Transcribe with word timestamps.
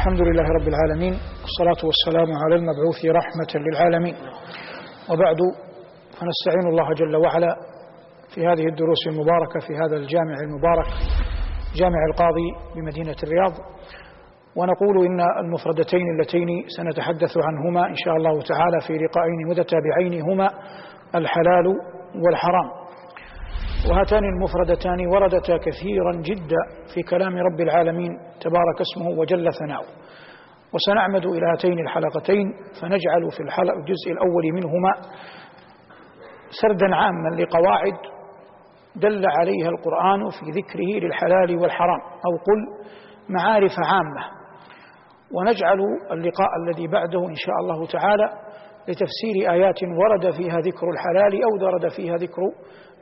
الحمد 0.00 0.20
لله 0.20 0.42
رب 0.42 0.68
العالمين 0.68 1.14
والصلاة 1.42 1.86
والسلام 1.88 2.28
على 2.42 2.54
المبعوث 2.54 3.04
رحمة 3.04 3.52
للعالمين. 3.66 4.14
وبعد 5.10 5.36
فنستعين 6.18 6.66
الله 6.72 6.88
جل 6.94 7.16
وعلا 7.16 7.56
في 8.34 8.46
هذه 8.46 8.66
الدروس 8.72 9.06
المباركة 9.06 9.60
في 9.66 9.72
هذا 9.74 9.96
الجامع 9.96 10.34
المبارك 10.46 10.86
جامع 11.80 11.98
القاضي 12.10 12.48
بمدينة 12.74 13.16
الرياض. 13.22 13.52
ونقول 14.56 15.06
إن 15.06 15.20
المفردتين 15.44 16.06
اللتين 16.14 16.48
سنتحدث 16.76 17.34
عنهما 17.46 17.86
إن 17.86 17.96
شاء 18.04 18.14
الله 18.16 18.42
تعالى 18.42 18.80
في 18.86 18.92
لقاءين 18.92 19.40
متتابعين 19.50 20.22
هما 20.22 20.48
الحلال 21.14 21.66
والحرام. 22.24 22.68
وهاتان 23.88 24.24
المفردتان 24.24 25.06
وردتا 25.06 25.56
كثيرا 25.56 26.12
جدا 26.12 26.62
في 26.94 27.02
كلام 27.02 27.38
رب 27.38 27.60
العالمين 27.60 28.10
تبارك 28.40 28.80
اسمه 28.80 29.18
وجل 29.20 29.52
ثناؤه. 29.52 29.86
وسنعمد 30.74 31.26
إلى 31.26 31.46
هاتين 31.52 31.78
الحلقتين 31.78 32.52
فنجعل 32.82 33.30
في 33.36 33.40
الحلقة 33.42 33.76
الجزء 33.78 34.12
الأول 34.12 34.44
منهما 34.52 34.92
سردا 36.62 36.94
عاما 36.96 37.28
لقواعد 37.42 37.96
دل 38.96 39.24
عليها 39.26 39.68
القرآن 39.68 40.30
في 40.30 40.50
ذكره 40.60 41.06
للحلال 41.06 41.56
والحرام 41.62 42.00
أو 42.00 42.32
قل 42.46 42.86
معارف 43.28 43.72
عامة. 43.84 44.40
ونجعل 45.34 45.78
اللقاء 46.12 46.48
الذي 46.62 46.86
بعده 46.88 47.28
إن 47.28 47.34
شاء 47.34 47.54
الله 47.62 47.86
تعالى 47.86 48.30
لتفسير 48.88 49.52
آيات 49.52 49.78
ورد 49.82 50.34
فيها 50.36 50.58
ذكر 50.60 50.90
الحلال 50.90 51.42
أو 51.44 51.66
ورد 51.66 51.88
فيها 51.88 52.16
ذكر 52.16 52.42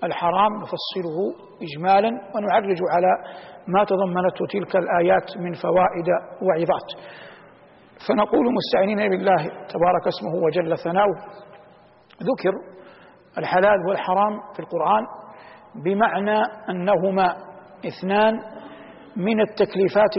الحرام 0.04 0.52
نفصله 0.56 1.18
إجمالا 1.62 2.08
ونعرج 2.08 2.78
على 2.94 3.12
ما 3.68 3.84
تضمنته 3.84 4.46
تلك 4.50 4.76
الآيات 4.76 5.36
من 5.36 5.52
فوائد 5.52 6.08
وعظات. 6.42 6.88
فنقول 8.08 8.54
مستعينين 8.54 9.10
بالله 9.10 9.42
تبارك 9.46 10.06
اسمه 10.06 10.44
وجل 10.44 10.78
ثناؤه. 10.78 11.16
ذكر 12.22 12.52
الحلال 13.38 13.86
والحرام 13.88 14.40
في 14.54 14.60
القرآن 14.60 15.02
بمعنى 15.84 16.38
أنهما 16.70 17.36
اثنان 17.86 18.34
من 19.16 19.40
التكليفات 19.40 20.16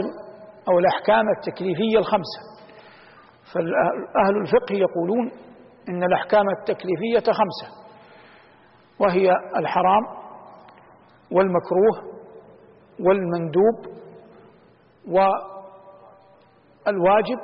أو 0.68 0.78
الأحكام 0.78 1.24
التكليفية 1.38 1.98
الخمسة. 1.98 2.40
فأهل 3.54 4.36
الفقه 4.36 4.74
يقولون 4.74 5.30
إن 5.88 6.02
الأحكام 6.02 6.44
التكليفية 6.58 7.32
خمسة. 7.32 7.79
وهي 9.00 9.30
الحرام 9.56 10.02
والمكروه 11.32 12.20
والمندوب 13.00 14.00
والواجب 16.86 17.38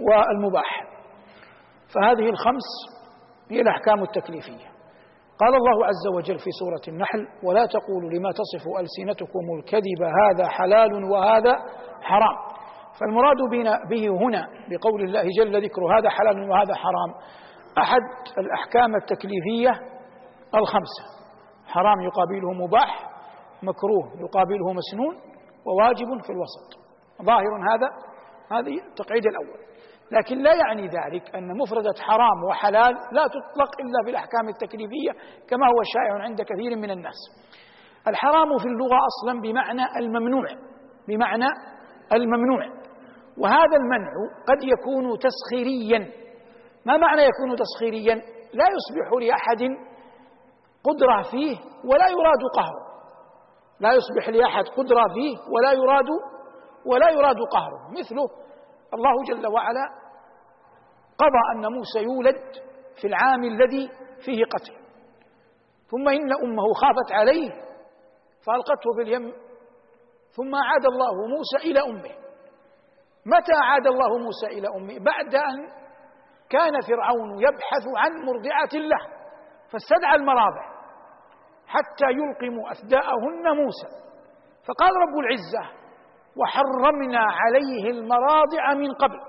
والمباح. 0.00 0.86
فهذه 1.94 2.30
الخمس 2.30 2.66
هي 3.50 3.60
الأحكام 3.60 4.02
التكليفية. 4.02 4.66
قال 5.40 5.54
الله 5.54 5.86
عز 5.86 6.06
وجل 6.16 6.38
في 6.38 6.50
سورة 6.50 6.94
النحل 6.94 7.28
ولا 7.42 7.66
تقولوا 7.66 8.10
لما 8.10 8.30
تصف 8.32 8.64
ألسنتكم 8.80 9.40
الكذب 9.58 10.02
هذا 10.02 10.48
حلال 10.48 11.04
وهذا 11.04 11.56
حرام. 12.02 12.36
فالمراد 13.00 13.36
به 13.90 14.08
هنا 14.08 14.48
بقول 14.70 15.00
الله 15.04 15.22
جل 15.38 15.64
ذكره 15.64 15.98
هذا 15.98 16.08
حلال 16.10 16.50
وهذا 16.50 16.74
حرام. 16.74 17.14
أحد 17.78 18.02
الأحكام 18.38 18.96
التكليفية 18.96 19.70
الخمسة. 20.54 21.04
حرام 21.66 22.00
يقابله 22.00 22.52
مباح 22.52 23.10
مكروه 23.62 24.20
يقابله 24.20 24.72
مسنون 24.72 25.16
وواجب 25.66 26.06
في 26.26 26.32
الوسط. 26.32 26.86
ظاهر 27.22 27.52
هذا 27.70 27.88
هذه 28.52 28.74
التقعيد 28.88 29.26
الأول. 29.26 29.66
لكن 30.12 30.38
لا 30.38 30.54
يعني 30.54 30.82
ذلك 30.82 31.34
أن 31.34 31.58
مفردة 31.58 31.94
حرام 32.00 32.44
وحلال 32.48 32.94
لا 33.12 33.24
تطلق 33.26 33.70
إلا 33.80 33.98
في 34.04 34.10
الأحكام 34.10 34.48
التكليفية 34.48 35.12
كما 35.48 35.66
هو 35.66 35.82
شائع 35.94 36.22
عند 36.22 36.42
كثير 36.42 36.76
من 36.76 36.90
الناس. 36.90 37.18
الحرام 38.08 38.58
في 38.58 38.64
اللغة 38.64 38.98
أصلا 39.10 39.40
بمعنى 39.40 39.82
الممنوع 39.98 40.46
بمعنى 41.08 41.46
الممنوع. 42.12 42.66
وهذا 43.38 43.76
المنع 43.76 44.10
قد 44.48 44.58
يكون 44.62 45.18
تسخيريا. 45.18 46.25
ما 46.86 46.96
معنى 46.96 47.22
يكون 47.22 47.56
تسخيريا؟ 47.56 48.14
لا 48.52 48.64
يصبح 48.76 49.12
لأحد 49.22 49.62
قدرة 50.84 51.22
فيه 51.30 51.56
ولا 51.84 52.08
يراد 52.08 52.42
قهره. 52.54 52.86
لا 53.80 53.92
يصبح 53.92 54.28
لأحد 54.28 54.64
قدرة 54.64 55.04
فيه 55.14 55.36
ولا 55.54 55.72
يراد 55.72 56.08
ولا 56.86 57.10
يراد 57.10 57.36
قهره. 57.52 57.90
مثله 57.90 58.26
الله 58.94 59.12
جل 59.28 59.46
وعلا 59.46 59.86
قضى 61.18 61.42
أن 61.54 61.72
موسى 61.72 61.98
يولد 61.98 62.42
في 63.00 63.06
العام 63.06 63.44
الذي 63.44 63.90
فيه 64.24 64.44
قتل. 64.44 64.74
ثم 65.90 66.08
إن 66.08 66.32
أمه 66.32 66.72
خافت 66.72 67.12
عليه 67.12 67.50
فألقته 68.46 68.92
في 68.96 69.02
اليم. 69.02 69.32
ثم 70.30 70.54
عاد 70.54 70.86
الله 70.86 71.26
موسى 71.26 71.70
إلى 71.70 71.80
أمه. 71.80 72.26
متى 73.26 73.54
عاد 73.62 73.86
الله 73.86 74.18
موسى 74.18 74.46
إلى 74.46 74.68
أمه؟ 74.68 75.04
بعد 75.04 75.34
أن 75.34 75.85
كان 76.50 76.80
فرعون 76.88 77.30
يبحث 77.38 77.84
عن 77.96 78.10
مرضعة 78.26 78.72
له 78.74 79.16
فاستدعى 79.72 80.14
المراضع 80.16 80.76
حتى 81.66 82.06
يلقموا 82.10 82.70
أثداءهن 82.72 83.56
موسى. 83.56 83.88
فقال 84.66 84.90
رب 84.90 85.18
العزة 85.18 85.76
وحرمنا 86.36 87.20
عليه 87.20 87.90
المراضع 87.90 88.74
من 88.74 88.92
قبل. 88.92 89.20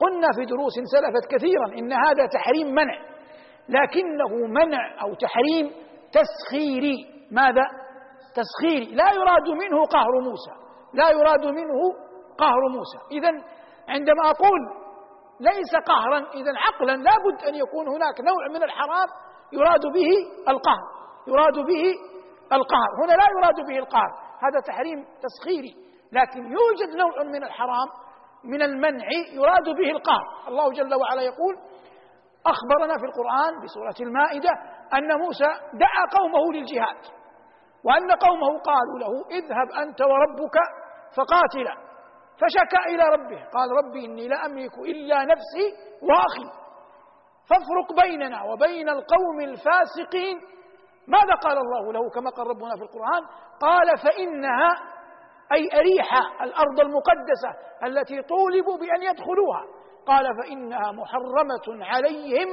قلنا 0.00 0.28
في 0.36 0.44
دروس 0.44 0.72
سلفت 0.92 1.34
كثيرا 1.34 1.66
إن 1.78 1.92
هذا 1.92 2.26
تحريم 2.26 2.74
منع 2.74 2.98
لكنه 3.68 4.46
منع 4.46 5.02
أو 5.02 5.14
تحريم 5.14 5.72
تسخيري. 6.12 6.96
ماذا؟ 7.32 7.62
تسخيري. 8.34 8.94
لا 8.94 9.12
يراد 9.12 9.48
منه 9.48 9.84
قهر 9.84 10.20
موسى 10.20 10.60
لا 10.94 11.10
يراد 11.10 11.46
منه 11.46 11.80
قهر 12.38 12.68
موسى. 12.68 12.98
إذا 13.12 13.30
عندما 13.88 14.30
أقول 14.30 14.79
ليس 15.40 15.72
قهرا. 15.86 16.18
إذا 16.18 16.52
عقلا 16.66 16.92
لابد 16.92 17.44
أن 17.48 17.54
يكون 17.54 17.88
هناك 17.88 18.20
نوع 18.20 18.48
من 18.50 18.62
الحرام 18.62 19.08
يراد 19.52 19.80
به 19.94 20.10
القهر. 20.48 20.84
يراد 21.26 21.66
به 21.66 21.84
القهر. 22.52 22.90
هنا 23.04 23.12
لا 23.12 23.26
يراد 23.38 23.66
به 23.68 23.78
القهر. 23.78 24.10
هذا 24.44 24.60
تحريم 24.66 25.06
تسخيري. 25.24 25.74
لكن 26.12 26.40
يوجد 26.40 26.96
نوع 26.96 27.22
من 27.22 27.44
الحرام 27.44 27.88
من 28.44 28.62
المنع 28.62 29.06
يراد 29.32 29.76
به 29.78 29.90
القهر. 29.90 30.48
الله 30.48 30.72
جل 30.72 30.94
وعلا 30.94 31.22
يقول 31.22 31.54
أخبرنا 32.46 32.98
في 32.98 33.04
القرآن 33.04 33.52
بسورة 33.64 34.08
المائدة 34.08 34.50
أن 34.94 35.18
موسى 35.18 35.50
دعا 35.74 36.20
قومه 36.20 36.52
للجهاد 36.52 37.02
وأن 37.84 38.10
قومه 38.10 38.58
قالوا 38.58 38.98
له 38.98 39.12
اذهب 39.38 39.86
أنت 39.88 40.00
وربك 40.00 40.56
فقاتلا. 41.16 41.89
فشكا 42.40 42.84
إلى 42.88 43.02
ربه. 43.02 43.44
قال 43.44 43.68
ربي 43.84 44.06
إني 44.06 44.28
لا 44.28 44.46
أملك 44.46 44.78
إلا 44.78 45.24
نفسي 45.24 45.66
وأخي. 46.02 46.60
فافرق 47.48 48.02
بيننا 48.02 48.42
وبين 48.42 48.88
القوم 48.88 49.40
الفاسقين. 49.40 50.40
ماذا 51.08 51.34
قال 51.42 51.58
الله 51.58 51.92
له 51.92 52.10
كما 52.10 52.30
قال 52.30 52.46
ربنا 52.46 52.76
في 52.76 52.82
القرآن؟ 52.82 53.22
قال 53.60 53.98
فإنها 53.98 54.70
أي 55.52 55.68
أريحة 55.78 56.44
الأرض 56.44 56.80
المقدسة 56.80 57.50
التي 57.84 58.22
طولبوا 58.22 58.78
بأن 58.78 59.02
يدخلوها. 59.02 59.64
قال 60.06 60.24
فإنها 60.42 60.92
محرمة 60.92 61.84
عليهم 61.84 62.48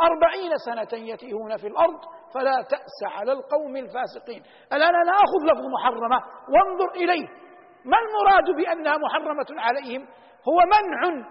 أربعين 0.00 0.50
سنة 0.66 0.98
يتيهون 0.98 1.56
في 1.56 1.66
الأرض 1.66 2.00
فلا 2.34 2.62
تأس 2.62 2.98
على 3.04 3.32
القوم 3.32 3.76
الفاسقين. 3.76 4.42
الآن 4.72 4.94
أنا 4.94 5.12
أخذ 5.12 5.52
لفظ 5.52 5.64
محرمة 5.74 6.22
وانظر 6.48 6.90
إليه. 6.94 7.41
ما 7.84 7.96
المراد 7.98 8.56
بأنها 8.56 8.98
محرمة 8.98 9.46
عليهم؟ 9.58 10.06
هو 10.48 10.58
منع 10.66 11.26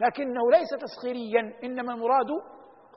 لكنه 0.00 0.50
ليس 0.50 0.68
تسخيريا 0.80 1.52
إنما 1.64 1.92
المراد 1.92 2.28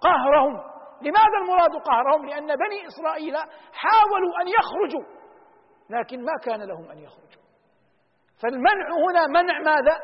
قهرهم. 0.02 0.54
لماذا 1.02 1.38
المراد 1.44 1.76
قهرهم؟ 1.76 2.26
لأن 2.26 2.48
بني 2.48 2.88
إسرائيل 2.88 3.36
حاولوا 3.74 4.42
أن 4.42 4.48
يخرجوا 4.48 5.16
لكن 5.90 6.26
ما 6.26 6.34
كان 6.44 6.62
لهم 6.64 6.92
أن 6.92 6.98
يخرجوا. 6.98 7.44
فالمنع 8.44 8.88
هنا 9.10 9.28
منع 9.28 9.60
ماذا؟ 9.60 10.00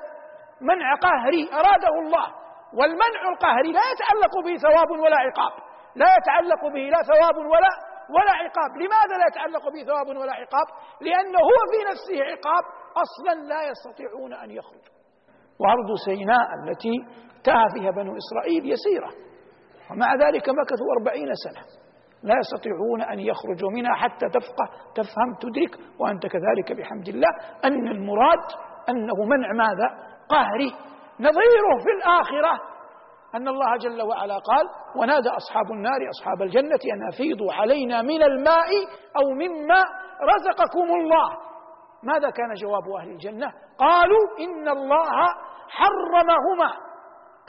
منع 0.62 0.96
قهري 0.96 1.50
أراده 1.54 2.00
الله. 2.00 2.42
والمنع 2.74 3.30
القهري 3.34 3.72
لا 3.72 3.82
يتعلق 3.92 4.46
به 4.46 4.56
ثواب 4.58 4.90
ولا 4.92 5.18
عقاب. 5.18 5.64
لا 5.96 6.06
يتعلق 6.18 6.62
به 6.74 6.80
لا 6.80 7.02
ثواب 7.04 7.38
ولا 7.38 7.91
ولا 8.16 8.34
عقاب. 8.42 8.72
لماذا 8.84 9.16
لا 9.22 9.28
يتعلق 9.32 9.64
به 9.74 9.82
ثواب 9.90 10.08
ولا 10.22 10.34
عقاب؟ 10.42 10.68
لأنه 11.08 11.40
هو 11.52 11.60
في 11.72 11.80
نفسه 11.92 12.18
عقاب. 12.32 12.64
أصلا 13.06 13.34
لا 13.52 13.62
يستطيعون 13.72 14.34
أن 14.34 14.52
يخرجوا. 14.52 14.96
وأرض 15.60 15.90
سيناء 16.06 16.48
التي 16.60 16.96
تاه 17.44 17.66
فيها 17.74 17.92
بنو 17.92 18.12
إسرائيل 18.22 18.64
يسيرة. 18.74 19.12
ومع 19.92 20.16
ذلك 20.16 20.50
مكثوا 20.50 20.90
أربعين 20.98 21.30
سنة. 21.46 21.64
لا 22.24 22.36
يستطيعون 22.42 23.02
أن 23.02 23.20
يخرجوا 23.20 23.72
منها 23.72 23.96
حتى 23.96 24.26
تفقه 24.30 24.68
تفهم 24.96 25.30
تدرك. 25.42 25.74
وأنت 26.00 26.24
كذلك 26.28 26.72
بحمد 26.78 27.08
الله. 27.08 27.32
أن 27.66 27.88
المراد 27.88 28.46
أنه 28.90 29.18
منع 29.34 29.50
ماذا؟ 29.64 29.88
قهري. 30.30 30.72
نظيره 31.20 31.72
في 31.84 31.92
الآخرة. 31.98 32.71
أن 33.36 33.48
الله 33.48 33.78
جل 33.78 34.02
وعلا 34.02 34.34
قال 34.34 34.66
ونادى 34.96 35.30
أصحاب 35.30 35.72
النار 35.72 36.10
أصحاب 36.10 36.42
الجنة 36.42 36.80
أن 36.94 37.08
أفيضوا 37.14 37.54
علينا 37.54 38.02
من 38.02 38.24
الماء 38.24 38.70
أو 39.18 39.30
مما 39.30 39.84
رزقكم 40.34 40.88
الله. 41.00 41.30
ماذا 42.04 42.30
كان 42.30 42.54
جواب 42.54 42.84
أهل 43.00 43.10
الجنة؟ 43.10 43.48
قالوا 43.78 44.26
إن 44.40 44.70
الله 44.70 45.12
حرمهما 45.70 46.72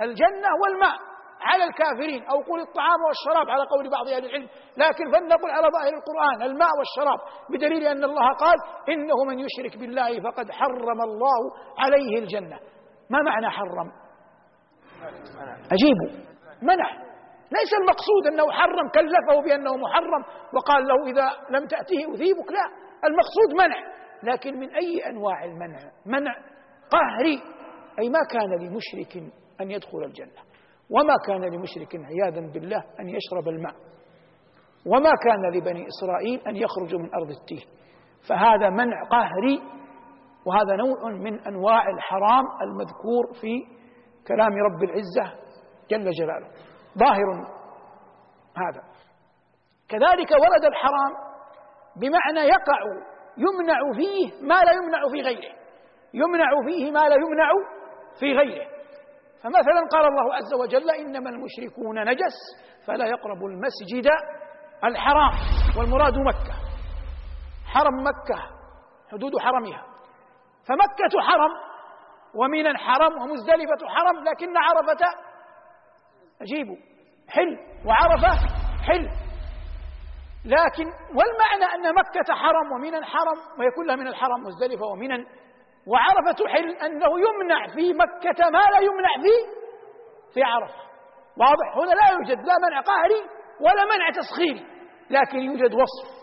الجنة 0.03 0.49
والماء 0.63 0.97
على 1.41 1.65
الكافرين. 1.65 2.25
أو 2.25 2.37
قل 2.37 2.61
الطعام 2.61 3.01
والشراب 3.07 3.51
على 3.51 3.65
قول 3.65 3.91
بعض 3.91 4.09
أهل 4.09 4.25
العلم. 4.25 4.49
لكن 4.77 5.05
فلنقل 5.13 5.51
على 5.51 5.69
ظاهر 5.69 5.93
القرآن 6.01 6.51
الماء 6.51 6.71
والشراب. 6.79 7.19
بدليل 7.51 7.87
أن 7.87 8.05
الله 8.05 8.29
قال 8.33 8.57
إنه 8.89 9.25
من 9.29 9.39
يشرك 9.39 9.81
بالله 9.81 10.21
فقد 10.21 10.51
حرم 10.51 11.01
الله 11.01 11.41
عليه 11.79 12.19
الجنة. 12.19 12.59
ما 13.11 13.19
معنى 13.23 13.51
حرم؟ 13.51 14.02
أجيبوا 15.73 16.11
منع 16.63 17.03
ليس 17.59 17.73
المقصود 17.81 18.23
أنه 18.33 18.53
حرم 18.53 18.89
كلفه 18.89 19.43
بأنه 19.45 19.77
محرم 19.77 20.23
وقال 20.55 20.85
له 20.89 21.11
إذا 21.11 21.59
لم 21.59 21.67
تأته 21.67 22.15
أثيبك 22.15 22.53
لا. 22.53 22.67
المقصود 23.09 23.55
منع 23.55 23.77
لكن 24.23 24.59
من 24.59 24.75
أي 24.75 25.07
أنواع 25.11 25.45
المنع؟ 25.45 25.79
منع 26.07 26.35
قهري. 26.91 27.43
أي 27.99 28.09
ما 28.09 28.19
كان 28.31 28.51
لمشرك 28.51 29.23
أن 29.61 29.71
يدخل 29.71 29.99
الجنة. 30.05 30.43
وما 30.91 31.15
كان 31.27 31.45
لمشرك 31.55 31.97
عياذا 31.97 32.53
بالله 32.53 32.85
أن 33.01 33.09
يشرب 33.09 33.49
الماء. 33.49 33.75
وما 34.87 35.11
كان 35.25 35.51
لبني 35.55 35.87
إسرائيل 35.87 36.41
أن 36.49 36.57
يخرجوا 36.57 36.99
من 37.01 37.15
أرض 37.15 37.31
التيه. 37.31 37.65
فهذا 38.29 38.71
منع 38.71 39.03
قهري. 39.11 39.63
وهذا 40.47 40.77
نوع 40.77 41.13
من 41.13 41.41
أنواع 41.47 41.89
الحرام 41.89 42.45
المذكور 42.63 43.33
في 43.41 43.82
كلام 44.29 44.53
رب 44.53 44.83
العزة 44.83 45.43
جل 45.91 46.11
جلاله. 46.11 46.49
ظاهر 46.99 47.29
هذا. 48.57 48.83
كذلك 49.89 50.31
ورد 50.31 50.65
الحرام 50.65 51.13
بمعنى 51.97 52.49
يقع 52.49 52.79
يمنع 53.37 53.79
فيه 53.97 54.47
ما 54.47 54.55
لا 54.55 54.73
يمنع 54.73 55.01
في 55.13 55.21
غيره. 55.21 55.55
يمنع 56.15 56.51
فيه 56.67 56.91
ما 56.91 56.99
لا 57.09 57.15
يمنع 57.15 57.51
في 58.21 58.33
غيره. 58.33 58.67
فمثلا 59.43 59.89
قال 59.93 60.07
الله 60.07 60.35
عز 60.35 60.55
وجل 60.55 60.91
إنما 60.91 61.31
المشركون 61.31 62.05
نجس 62.05 62.37
فلا 62.87 63.07
يقربوا 63.07 63.49
المسجد 63.49 64.11
الحرام. 64.85 65.33
والمراد 65.79 66.19
مكة. 66.19 66.55
حرم 67.67 67.95
مكة 68.05 68.43
حدود 69.13 69.33
حرمها. 69.39 69.87
فمكة 70.69 71.21
حرم 71.21 71.72
ومن 72.35 72.77
حرم 72.77 73.23
ومزدلفة 73.23 73.89
حرم 73.89 74.25
لكن 74.25 74.57
عرفة 74.57 75.07
أجيبوا 76.43 76.77
حل. 77.29 77.59
وعرفة 77.87 78.47
حل. 78.89 79.09
لكن 80.45 80.85
والمعنى 81.17 81.75
أن 81.75 81.95
مكة 81.95 82.35
حرم 82.35 82.73
ومن 82.73 83.05
حرم 83.05 83.39
وهي 83.59 83.71
كلها 83.77 83.97
من 83.97 84.07
الحرم 84.07 84.43
مزدلفة 84.43 84.87
ومن 84.87 85.25
وعرفة 85.87 86.49
حل 86.49 86.71
أنه 86.71 87.09
يمنع 87.21 87.67
في 87.67 87.93
مكة 87.93 88.51
ما 88.51 88.59
لا 88.59 88.79
يمنع 88.81 89.15
في 89.23 89.63
في 90.35 90.43
عرفة. 90.43 90.83
واضح؟ 91.37 91.77
هنا 91.77 91.95
لا 91.95 92.09
يوجد 92.13 92.47
لا 92.47 92.55
منع 92.69 92.81
قهري 92.81 93.21
ولا 93.61 93.85
منع 93.85 94.11
تسخيري 94.11 94.67
لكن 95.11 95.39
يوجد 95.39 95.75
وصف 95.75 96.23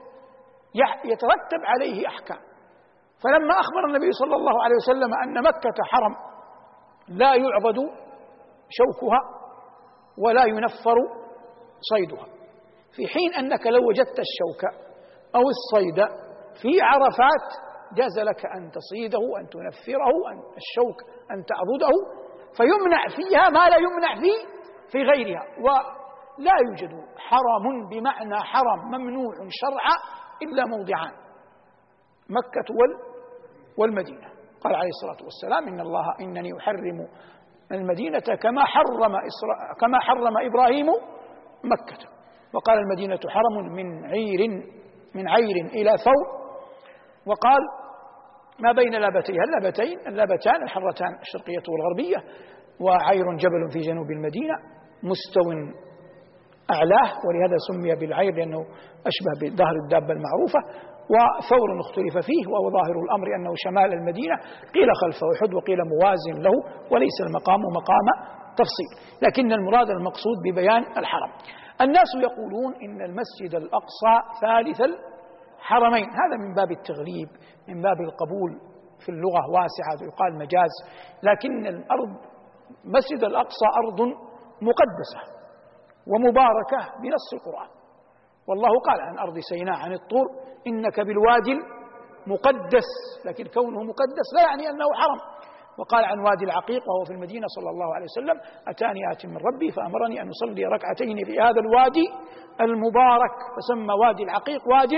يترتب 1.05 1.59
عليه 1.65 2.07
أحكام. 2.07 2.48
فلما 3.23 3.53
أخبر 3.59 3.85
النبي 3.87 4.11
صلى 4.11 4.35
الله 4.35 4.63
عليه 4.63 4.75
وسلم 4.75 5.13
أن 5.23 5.43
مكة 5.43 5.77
حرم 5.91 6.15
لا 7.07 7.35
يعضد 7.35 7.77
شوكها 8.69 9.19
ولا 10.17 10.45
ينفر 10.45 10.95
صيدها. 11.93 12.25
في 12.95 13.07
حين 13.07 13.33
أنك 13.39 13.67
لو 13.67 13.87
وجدت 13.89 14.19
الشوك 14.19 14.61
أو 15.35 15.41
الصيد 15.41 15.95
في 16.61 16.81
عرفات 16.81 17.47
جاز 17.93 18.19
لك 18.19 18.45
أن 18.45 18.71
تصيده 18.71 19.19
أن 19.39 19.49
تنفره 19.49 20.31
أن 20.31 20.37
الشوك 20.61 20.99
أن 21.31 21.45
تعضده 21.45 21.93
فيمنع 22.57 23.01
فيها 23.07 23.49
ما 23.49 23.69
لا 23.69 23.77
يمنع 23.77 24.15
في 24.15 24.31
في 24.91 24.97
غيرها. 24.97 25.43
ولا 25.65 26.53
يوجد 26.67 26.91
حرم 27.17 27.89
بمعنى 27.89 28.35
حرم 28.43 28.79
ممنوع 28.91 29.33
شرعا 29.49 29.95
إلا 30.41 30.65
موضعان. 30.65 31.28
مكة 32.29 32.73
والمدينة. 33.77 34.27
قال 34.61 34.75
عليه 34.75 34.89
الصلاة 34.89 35.25
والسلام 35.25 35.73
إن 35.73 35.79
الله 35.79 36.05
إنني 36.21 36.57
أحرم 36.57 37.07
المدينة 37.71 38.19
كما 38.19 38.65
حرم 38.65 39.15
إسرا 39.15 39.73
كما 39.81 39.99
حرم 39.99 40.37
إبراهيم 40.37 40.85
مكة. 41.63 42.09
وقال 42.53 42.77
المدينة 42.79 43.19
حرم 43.29 43.73
من 43.75 44.05
عير 44.05 44.63
من 45.15 45.29
عير 45.29 45.65
إلى 45.65 45.91
ثور 45.97 46.39
وقال 47.25 47.59
ما 48.59 48.71
بين 48.71 48.93
لابتيها 48.93 49.43
اللابتين 49.43 49.99
اللابتان 50.07 50.63
الحرتان 50.63 51.19
الشرقية 51.21 51.63
والغربية 51.69 52.17
وعير 52.79 53.35
جبل 53.35 53.71
في 53.73 53.79
جنوب 53.79 54.11
المدينة 54.11 54.53
مستو 55.03 55.51
أعلاه 56.73 57.11
ولهذا 57.27 57.55
سمي 57.71 57.95
بالعير 57.95 58.33
لأنه 58.35 58.59
أشبه 59.09 59.49
بظهر 59.49 59.75
الدابة 59.83 60.13
المعروفة. 60.13 60.59
وثور 61.13 61.69
اختلف 61.79 62.25
فيه 62.27 62.43
وهو 62.51 62.67
ظاهر 62.77 62.95
الأمر 63.05 63.27
أنه 63.35 63.51
شمال 63.55 63.93
المدينة. 63.93 64.35
قيل 64.75 64.89
خلف 65.01 65.19
أحد 65.35 65.53
وقيل 65.53 65.79
موازن 65.93 66.35
له 66.45 66.55
وليس 66.91 67.17
المقام 67.27 67.61
مقام 67.79 68.07
تفصيل. 68.61 68.91
لكن 69.25 69.51
المراد 69.51 69.89
المقصود 69.89 70.37
ببيان 70.45 70.83
الحرم. 70.97 71.31
الناس 71.81 72.09
يقولون 72.27 72.71
إن 72.85 73.01
المسجد 73.09 73.55
الأقصى 73.61 74.15
ثالث 74.41 74.81
الحرمين. 74.81 76.07
هذا 76.21 76.35
من 76.43 76.53
باب 76.53 76.71
التغليب 76.71 77.29
من 77.69 77.81
باب 77.81 77.99
القبول 78.01 78.51
في 79.03 79.09
اللغة 79.09 79.43
واسعة 79.55 80.07
يقال 80.07 80.31
مجاز. 80.43 80.73
لكن 81.23 81.67
الأرض 81.67 82.11
مسجد 82.85 83.23
الأقصى 83.23 83.67
أرض 83.83 83.99
مقدسة 84.69 85.21
ومباركة 86.11 86.79
بنص 87.01 87.27
القرآن. 87.33 87.78
والله 88.49 88.79
قال 88.87 89.01
عن 89.01 89.17
أرض 89.17 89.39
سيناء 89.39 89.75
عن 89.75 89.93
الطور 89.93 90.27
إنك 90.67 90.99
بالوادي 90.99 91.57
المقدس 92.27 92.89
لكن 93.25 93.43
كونه 93.45 93.83
مقدس 93.83 94.27
لا 94.35 94.41
يعني 94.41 94.69
أنه 94.69 94.85
حرم 94.93 95.19
وقال 95.77 96.05
عن 96.05 96.19
وادي 96.19 96.45
العقيق 96.45 96.81
وهو 96.89 97.03
في 97.05 97.13
المدينة 97.13 97.47
صلى 97.47 97.69
الله 97.69 97.95
عليه 97.95 98.05
وسلم 98.05 98.37
أتاني 98.67 98.99
آت 99.11 99.25
من 99.25 99.37
ربي 99.37 99.71
فأمرني 99.71 100.21
أن 100.21 100.29
أصلي 100.29 100.65
ركعتين 100.65 101.17
في 101.25 101.39
هذا 101.39 101.59
الوادي 101.59 102.05
المبارك 102.61 103.35
فسمى 103.55 103.93
وادي 103.93 104.23
العقيق 104.23 104.61
واد 104.67 104.93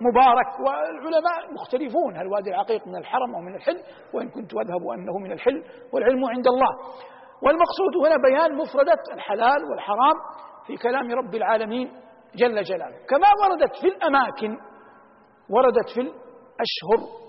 مبارك. 0.00 0.60
والعلماء 0.60 1.52
مختلفون 1.52 2.16
هل 2.16 2.26
وادي 2.26 2.50
العقيق 2.50 2.86
من 2.86 2.96
الحرم 2.96 3.34
أو 3.34 3.40
من 3.40 3.54
الحل؟ 3.54 3.78
وإن 4.14 4.28
كنت 4.28 4.54
أذهب 4.54 4.82
أنه 4.94 5.18
من 5.24 5.32
الحل 5.32 5.62
والعلم 5.92 6.24
عند 6.24 6.46
الله. 6.46 6.72
والمقصود 7.42 8.06
هنا 8.06 8.16
بيان 8.28 8.56
مفردة 8.56 9.02
الحلال 9.14 9.64
والحرام 9.70 10.16
في 10.66 10.76
كلام 10.76 11.10
رب 11.12 11.34
العالمين. 11.34 11.90
جل 12.36 12.62
جلاله. 12.62 12.96
كما 13.08 13.26
وردت 13.42 13.76
في 13.80 13.86
الأماكن 13.86 14.58
وردت 15.50 15.88
في 15.94 16.00
الأشهر 16.00 17.24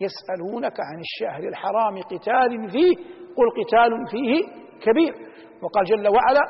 يسألونك 0.00 0.80
عن 0.80 1.00
الشهر 1.00 1.48
الحرام 1.48 2.02
قتال 2.02 2.70
فيه 2.70 2.96
قل 3.36 3.64
قتال 3.64 3.90
فيه 4.10 4.42
كبير. 4.80 5.14
وقال 5.62 5.84
جل 5.84 6.08
وعلا 6.08 6.40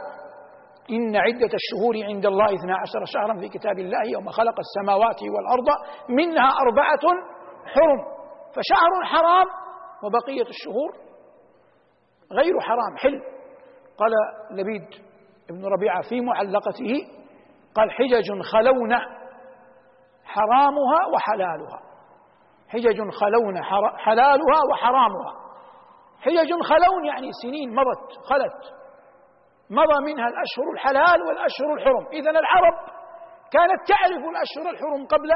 إن 0.90 1.16
عدة 1.16 1.50
الشهور 1.54 2.04
عند 2.04 2.26
الله 2.26 2.44
اثنا 2.44 2.76
عشر 2.78 3.04
شهرا 3.04 3.40
في 3.40 3.49
كتاب 3.49 3.78
الله 3.78 4.11
يوم 4.12 4.28
خلق 4.28 4.54
السماوات 4.59 5.21
والأرض 5.23 5.68
منها 6.09 6.49
أربعة 6.61 7.04
حرم. 7.66 8.00
فشهر 8.54 9.04
حرام 9.04 9.47
وبقية 10.04 10.49
الشهور 10.49 10.92
غير 12.32 12.61
حرام. 12.61 12.97
حل 12.97 13.23
قال 13.99 14.12
لبيد 14.50 14.88
بن 15.50 15.64
ربيعة 15.64 16.02
في 16.09 16.21
معلقته 16.21 17.21
قال 17.74 17.90
حجج 17.90 18.42
خلون 18.42 18.92
حرامها 20.24 21.06
وحلالها. 21.14 21.80
حجج 22.68 23.10
خلون 23.10 23.62
حلالها 23.98 24.60
وحرامها. 24.70 25.32
حجج 26.20 26.50
خلون 26.62 27.04
يعني 27.04 27.30
سنين 27.42 27.74
مضت 27.74 28.12
خلت. 28.30 28.62
مضى 29.70 30.12
منها 30.12 30.28
الأشهر 30.28 30.66
الحلال 30.74 31.22
والأشهر 31.22 31.74
الحرم. 31.74 32.06
إذا 32.12 32.30
العرب 32.30 32.74
كانت 33.52 33.88
تعرف 33.88 34.22
الأشهر 34.32 34.74
الحرم 34.74 35.06
قبل 35.06 35.30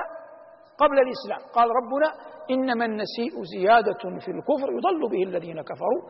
قبل 0.78 0.98
الإسلام. 0.98 1.52
قال 1.54 1.68
ربنا 1.70 2.08
إنما 2.50 2.84
النسيء 2.84 3.42
زيادة 3.56 4.02
في 4.24 4.30
الكفر 4.30 4.72
يضل 4.72 5.10
به 5.10 5.22
الذين 5.22 5.62
كفروا 5.62 6.02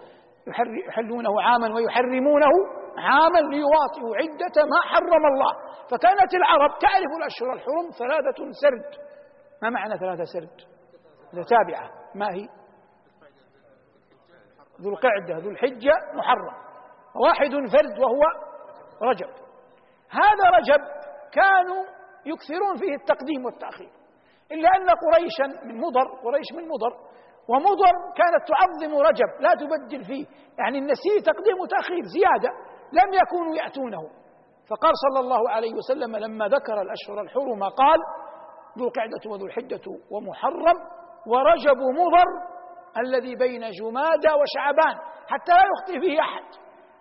يحلونه 0.89 1.43
عاما 1.43 1.75
ويحرمونه 1.75 2.51
عاما 2.99 3.39
ليواطئوا 3.39 4.17
عدة 4.17 4.65
ما 4.65 4.81
حرم 4.91 5.27
الله. 5.27 5.53
فكانت 5.91 6.35
العرب 6.35 6.79
تعرف 6.79 7.11
الأشهر 7.19 7.53
الحرم 7.53 7.91
ثلاثة 7.99 8.53
سرد. 8.63 9.07
ما 9.63 9.71
معنى 9.71 9.99
ثلاثة 9.99 10.25
سرد؟ 10.25 10.57
تابعة. 11.49 11.91
ما 12.15 12.27
هي؟ 12.27 12.49
ذو 14.81 14.91
القعدة 14.91 15.39
ذو 15.45 15.51
الحجة 15.51 15.93
محرم. 16.15 16.55
واحد 17.25 17.51
فرد 17.51 17.99
وهو 17.99 18.23
رجب. 19.03 19.31
هذا 20.11 20.51
رجب 20.59 20.85
كانوا 21.33 21.85
يكثرون 22.27 22.77
فيه 22.77 22.95
التقديم 22.95 23.45
والتأخير. 23.45 23.91
إلا 24.53 24.69
أن 24.77 24.89
قريشا 24.91 25.67
من 25.67 25.81
مضر 25.81 26.09
قريش 26.25 26.47
من 26.57 26.69
مضر 26.69 26.97
ومضر 27.49 27.95
كانت 28.17 28.43
تعظم 28.49 28.97
رجب 28.99 29.41
لا 29.41 29.55
تبدل 29.55 30.05
فيه. 30.05 30.27
يعني 30.59 30.79
النسيء 30.79 31.21
تقديم 31.25 31.61
وتأخير 31.61 32.03
زيادة 32.03 32.76
لم 32.93 33.15
يكونوا 33.23 33.57
يأتونه. 33.57 34.11
فقال 34.71 34.93
صلى 34.95 35.21
الله 35.21 35.51
عليه 35.51 35.75
وسلم 35.75 36.17
لما 36.17 36.49
ذكر 36.49 36.83
الأشهر 36.83 37.21
الحرم 37.21 37.65
قال 37.65 37.99
ذو 38.79 38.85
القعدة 38.87 39.31
وذو 39.31 39.47
الحجة 39.47 39.83
ومحرم 40.11 40.77
ورجب 41.27 41.79
مضر 41.79 42.57
الذي 42.99 43.37
بين 43.37 43.71
جمادى 43.71 44.29
وشعبان 44.41 44.97
حتى 45.29 45.53
لا 45.53 45.65
يخطئ 45.73 46.01
فيه 46.01 46.21
أحد. 46.21 46.45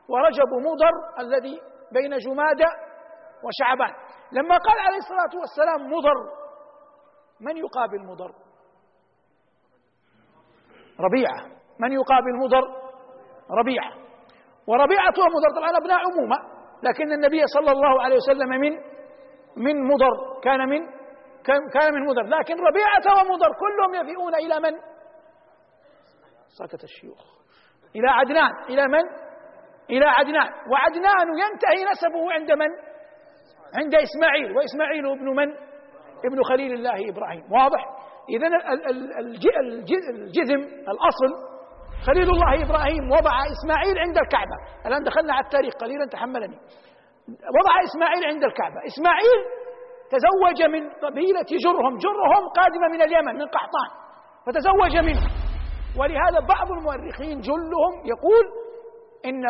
ورجب 0.09 0.49
مضر 0.53 1.19
الذي 1.19 1.61
بين 1.91 2.17
جمادى 2.17 2.69
وشعبان. 3.43 3.93
لما 4.31 4.57
قال 4.57 4.79
عليه 4.79 4.97
الصلاة 4.97 5.39
والسلام 5.39 5.93
مضر 5.93 6.45
من 7.41 7.57
يقابل 7.57 8.05
مضر؟ 8.05 8.31
ربيعة. 10.99 11.55
من 11.79 11.91
يقابل 11.91 12.35
مضر؟ 12.43 12.75
ربيعة. 13.51 14.04
وربيعة 14.67 15.13
ومضر 15.19 15.49
طبعا 15.57 15.77
أبناء 15.77 15.99
عمومة 15.99 16.37
لكن 16.83 17.11
النبي 17.11 17.47
صلى 17.47 17.71
الله 17.71 18.01
عليه 18.01 18.15
وسلم 18.15 18.49
من 18.49 18.77
من 19.57 19.87
مضر. 19.87 20.39
كان 20.43 20.69
من 20.69 20.85
كان 21.45 21.93
من 21.93 22.05
مضر. 22.05 22.23
لكن 22.23 22.55
ربيعة 22.59 23.05
ومضر 23.19 23.47
كلهم 23.59 23.95
يفيئون 23.95 24.35
إلى 24.35 24.59
من؟ 24.59 24.77
سكت 26.47 26.83
الشيوخ. 26.83 27.21
إلى 27.95 28.09
عدنان. 28.09 28.51
إلى 28.69 28.87
من؟ 28.87 29.03
إلى 29.89 30.05
عدنان. 30.05 30.49
وعدنان 30.71 31.27
ينتهي 31.27 31.91
نسبه 31.91 32.33
عند 32.33 32.51
من؟ 32.51 32.69
عند 33.79 33.95
إسماعيل. 33.95 34.57
وإسماعيل 34.57 35.11
ابن 35.11 35.35
من؟ 35.35 35.49
ابن 36.25 36.43
خليل 36.43 36.73
الله 36.73 37.09
إبراهيم. 37.09 37.43
واضح. 37.51 37.85
إذا 38.29 38.47
الجذم 40.09 40.61
الأصل 40.63 41.55
خليل 42.07 42.29
الله 42.29 42.51
إبراهيم 42.65 43.11
وضع 43.11 43.35
إسماعيل 43.55 43.99
عند 43.99 44.17
الكعبة. 44.17 44.57
الآن 44.85 45.03
دخلنا 45.03 45.33
على 45.33 45.45
التاريخ 45.45 45.73
قليلا 45.73 46.05
تحملني. 46.05 46.59
وضع 47.57 47.73
إسماعيل 47.89 48.25
عند 48.25 48.43
الكعبة. 48.43 48.79
إسماعيل 48.91 49.39
تزوج 50.13 50.59
من 50.75 50.89
قبيلة 50.89 51.49
جرهم. 51.63 51.97
جرهم 51.97 52.43
قادمة 52.59 52.87
من 52.91 53.01
اليمن 53.01 53.35
من 53.35 53.47
قحطان. 53.47 53.89
فتزوج 54.45 54.97
منه. 54.97 55.25
ولهذا 55.99 56.39
بعض 56.39 56.71
المؤرخين 56.71 57.39
جلهم 57.39 57.93
يقول 58.05 58.45
إن 59.25 59.43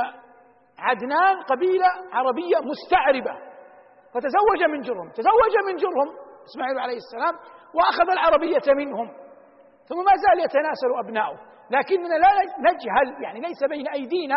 عدنان 0.79 1.41
قبيلة 1.41 1.89
عربية 2.13 2.57
مستعربة. 2.71 3.33
فتزوج 4.13 4.63
من 4.73 4.81
جرهم. 4.81 5.09
تزوج 5.09 5.53
من 5.67 5.75
جرهم 5.75 6.09
إسماعيل 6.45 6.79
عليه 6.79 6.97
السلام 6.97 7.35
وأخذ 7.75 8.11
العربية 8.11 8.73
منهم. 8.75 9.07
ثم 9.89 9.97
ما 9.97 10.15
زال 10.23 10.39
يتناسل 10.45 10.91
أبناؤه. 11.03 11.54
لكننا 11.69 12.15
لا 12.15 12.29
نجهل 12.59 13.23
يعني 13.23 13.39
ليس 13.39 13.63
بين 13.69 13.87
أيدينا 13.87 14.35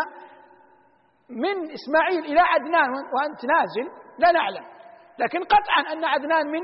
من 1.30 1.72
إسماعيل 1.72 2.24
إلى 2.24 2.40
عدنان 2.40 2.90
وأنت 2.90 3.44
نازل 3.44 3.90
لا 4.18 4.32
نعلم. 4.32 4.64
لكن 5.18 5.44
قطعا 5.44 5.92
أن 5.92 6.04
عدنان 6.04 6.46
من 6.46 6.60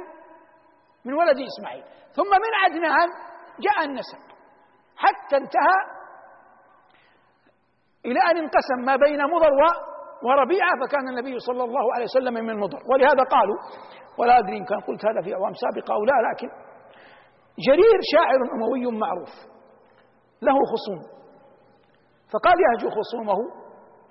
من 1.04 1.14
ولد 1.14 1.36
إسماعيل. 1.40 1.84
ثم 2.12 2.30
من 2.30 2.54
عدنان 2.64 3.08
جاء 3.60 3.84
النسب. 3.84 4.18
حتى 4.96 5.36
انتهى 5.36 5.78
إلى 8.06 8.20
أن 8.30 8.36
انقسم 8.36 8.78
ما 8.86 8.96
بين 8.96 9.24
مضر 9.24 9.50
وربيعة 10.22 10.70
فكان 10.86 11.08
النبي 11.08 11.38
صلى 11.38 11.64
الله 11.64 11.94
عليه 11.94 12.04
وسلم 12.04 12.34
من 12.34 12.58
مضر. 12.60 12.78
ولهذا 12.92 13.22
قالوا 13.22 13.56
ولا 14.18 14.38
أدري 14.38 14.56
إن 14.56 14.64
كان 14.64 14.80
قلت 14.80 15.06
هذا 15.06 15.22
في 15.22 15.34
أوام 15.34 15.52
سابقة 15.52 15.94
أو 15.94 16.04
لا 16.04 16.12
لكن 16.30 16.48
جرير 17.68 17.98
شاعر 18.12 18.38
أموي 18.54 18.98
معروف. 18.98 19.53
له 20.48 20.56
خصوم. 20.72 21.00
فقال 22.32 22.56
يهجو 22.66 22.88
خصومه 22.98 23.38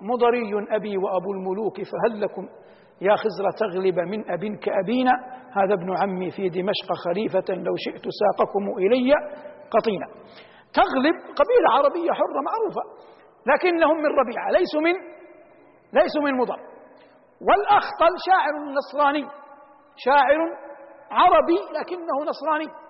مضري 0.00 0.76
أبي 0.76 0.98
وأبو 0.98 1.32
الملوك 1.32 1.76
فهل 1.76 2.20
لكم 2.20 2.48
يا 3.00 3.16
خزر 3.16 3.50
تغلب 3.50 3.98
من 3.98 4.30
أب 4.30 4.44
كأبينا 4.64 5.12
هذا 5.58 5.74
ابن 5.74 5.96
عمي 6.02 6.30
في 6.30 6.48
دمشق 6.48 6.88
خليفة 7.04 7.54
لو 7.54 7.74
شئت 7.76 8.04
ساقكم 8.20 8.64
إلي 8.78 9.12
قطينا. 9.74 10.06
تغلب 10.78 11.16
قبيلة 11.40 11.68
عربية 11.76 12.12
حرة 12.12 12.40
معروفة 12.48 12.82
لكنهم 13.46 13.96
من 13.96 14.10
ربيعة 14.20 14.50
ليسوا 14.50 14.80
من 14.80 14.94
ليسوا 15.92 16.22
من 16.22 16.34
مضر. 16.40 16.60
والأخطل 17.46 18.12
شاعر 18.26 18.54
نصراني 18.78 19.26
شاعر 19.96 20.40
عربي 21.10 21.58
لكنه 21.78 22.16
نصراني. 22.30 22.83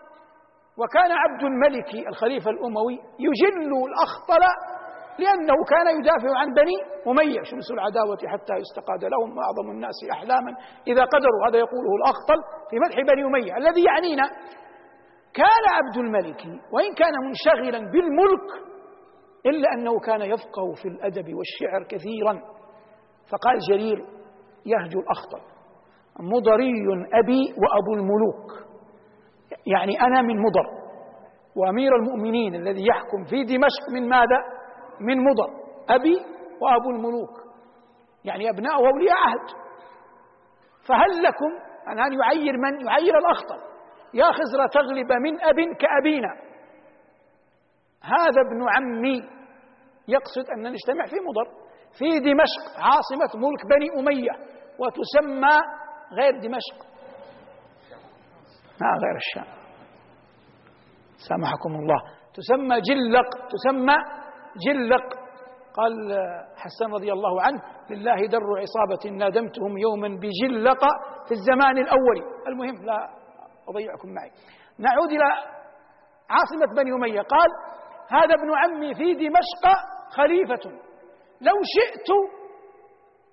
وكان 0.78 1.10
عبد 1.12 1.42
الملك 1.42 2.08
الخليفة 2.08 2.50
الأموي 2.50 2.98
يجل 3.18 3.72
الأخطل 3.88 4.42
لأنه 5.18 5.56
كان 5.72 6.00
يدافع 6.00 6.38
عن 6.38 6.48
بني 6.54 6.76
أمية. 7.08 7.42
شمس 7.42 7.70
العداوة 7.70 8.18
حتى 8.26 8.54
يستقاد 8.62 9.04
لهم 9.04 9.38
أعظم 9.38 9.70
الناس 9.70 9.94
أحلاما 10.12 10.56
إذا 10.86 11.04
قدروا. 11.04 11.46
هذا 11.48 11.58
يقوله 11.58 11.92
الأخطل 12.00 12.38
في 12.70 12.76
مدح 12.84 12.96
بني 13.12 13.24
أمية 13.24 13.56
الذي 13.56 13.84
يعنينا 13.84 14.26
كان 15.34 15.64
عبد 15.76 15.96
الملك 15.96 16.40
وإن 16.72 16.94
كان 16.94 17.12
منشغلا 17.26 17.78
بالملك 17.78 18.48
إلا 19.46 19.68
أنه 19.74 20.00
كان 20.00 20.20
يفقه 20.20 20.72
في 20.82 20.88
الأدب 20.88 21.34
والشعر 21.34 21.82
كثيرا. 21.88 22.42
فقال 23.30 23.58
جرير 23.70 23.98
يهجو 24.66 25.00
الأخطل 25.00 25.40
مضري 26.20 26.72
أبي 27.22 27.42
وأبو 27.62 27.94
الملوك. 27.94 28.73
يعني 29.66 30.00
أنا 30.00 30.22
من 30.22 30.38
مضر. 30.38 30.84
وأمير 31.56 31.96
المؤمنين 31.96 32.54
الذي 32.54 32.86
يحكم 32.86 33.24
في 33.24 33.44
دمشق 33.44 33.84
من 33.94 34.08
ماذا؟ 34.08 34.38
من 35.00 35.18
مضر. 35.24 35.50
أبي 35.88 36.16
وأبو 36.60 36.90
الملوك. 36.90 37.44
يعني 38.24 38.50
أبناء 38.50 38.74
أولياء 38.76 39.16
عهد. 39.16 39.64
فهل 40.88 41.22
لكم 41.22 41.50
الآن 41.92 42.12
يعير 42.12 42.52
من؟ 42.56 42.86
يعير 42.86 43.18
الأخطر. 43.18 43.58
يا 44.14 44.24
خزر 44.24 44.66
تغلب 44.66 45.12
من 45.12 45.42
أب 45.42 45.76
كأبينا. 45.76 46.28
هذا 48.02 48.40
ابن 48.46 48.68
عمي 48.76 49.22
يقصد 50.08 50.50
أن 50.56 50.62
نجتمع 50.62 51.06
في 51.06 51.16
مضر. 51.28 51.64
في 51.98 52.20
دمشق 52.20 52.64
عاصمة 52.78 53.40
ملك 53.46 53.66
بني 53.66 54.00
أمية 54.00 54.32
وتسمى 54.78 55.58
غير 56.12 56.32
دمشق. 56.40 56.93
ما 58.80 58.88
غير 59.04 59.16
الشام. 59.16 59.54
سامحكم 61.28 61.72
الله. 61.74 62.00
تسمى 62.34 62.80
جلق 62.80 63.28
تسمى 63.52 63.96
جلق. 64.66 65.24
قال 65.74 65.92
حسان 66.56 66.92
رضي 66.92 67.12
الله 67.12 67.42
عنه 67.42 67.62
لله 67.90 68.26
در 68.26 68.44
عصابة 68.62 69.16
نادمتهم 69.16 69.78
يوما 69.78 70.08
بجلق 70.08 70.82
في 71.26 71.32
الزمان 71.32 71.78
الأول. 71.78 72.18
المهم 72.48 72.84
لا 72.84 72.98
أضيعكم 73.68 74.08
معي. 74.14 74.30
نعود 74.78 75.10
إلى 75.10 75.28
عاصمة 76.30 76.74
بني 76.76 76.92
أمية. 76.92 77.20
قال 77.20 77.50
هذا 78.08 78.34
ابن 78.34 78.50
عمي 78.54 78.94
في 78.94 79.14
دمشق 79.14 79.64
خليفة. 80.16 80.70
لو 81.40 81.56
شئت 81.76 82.08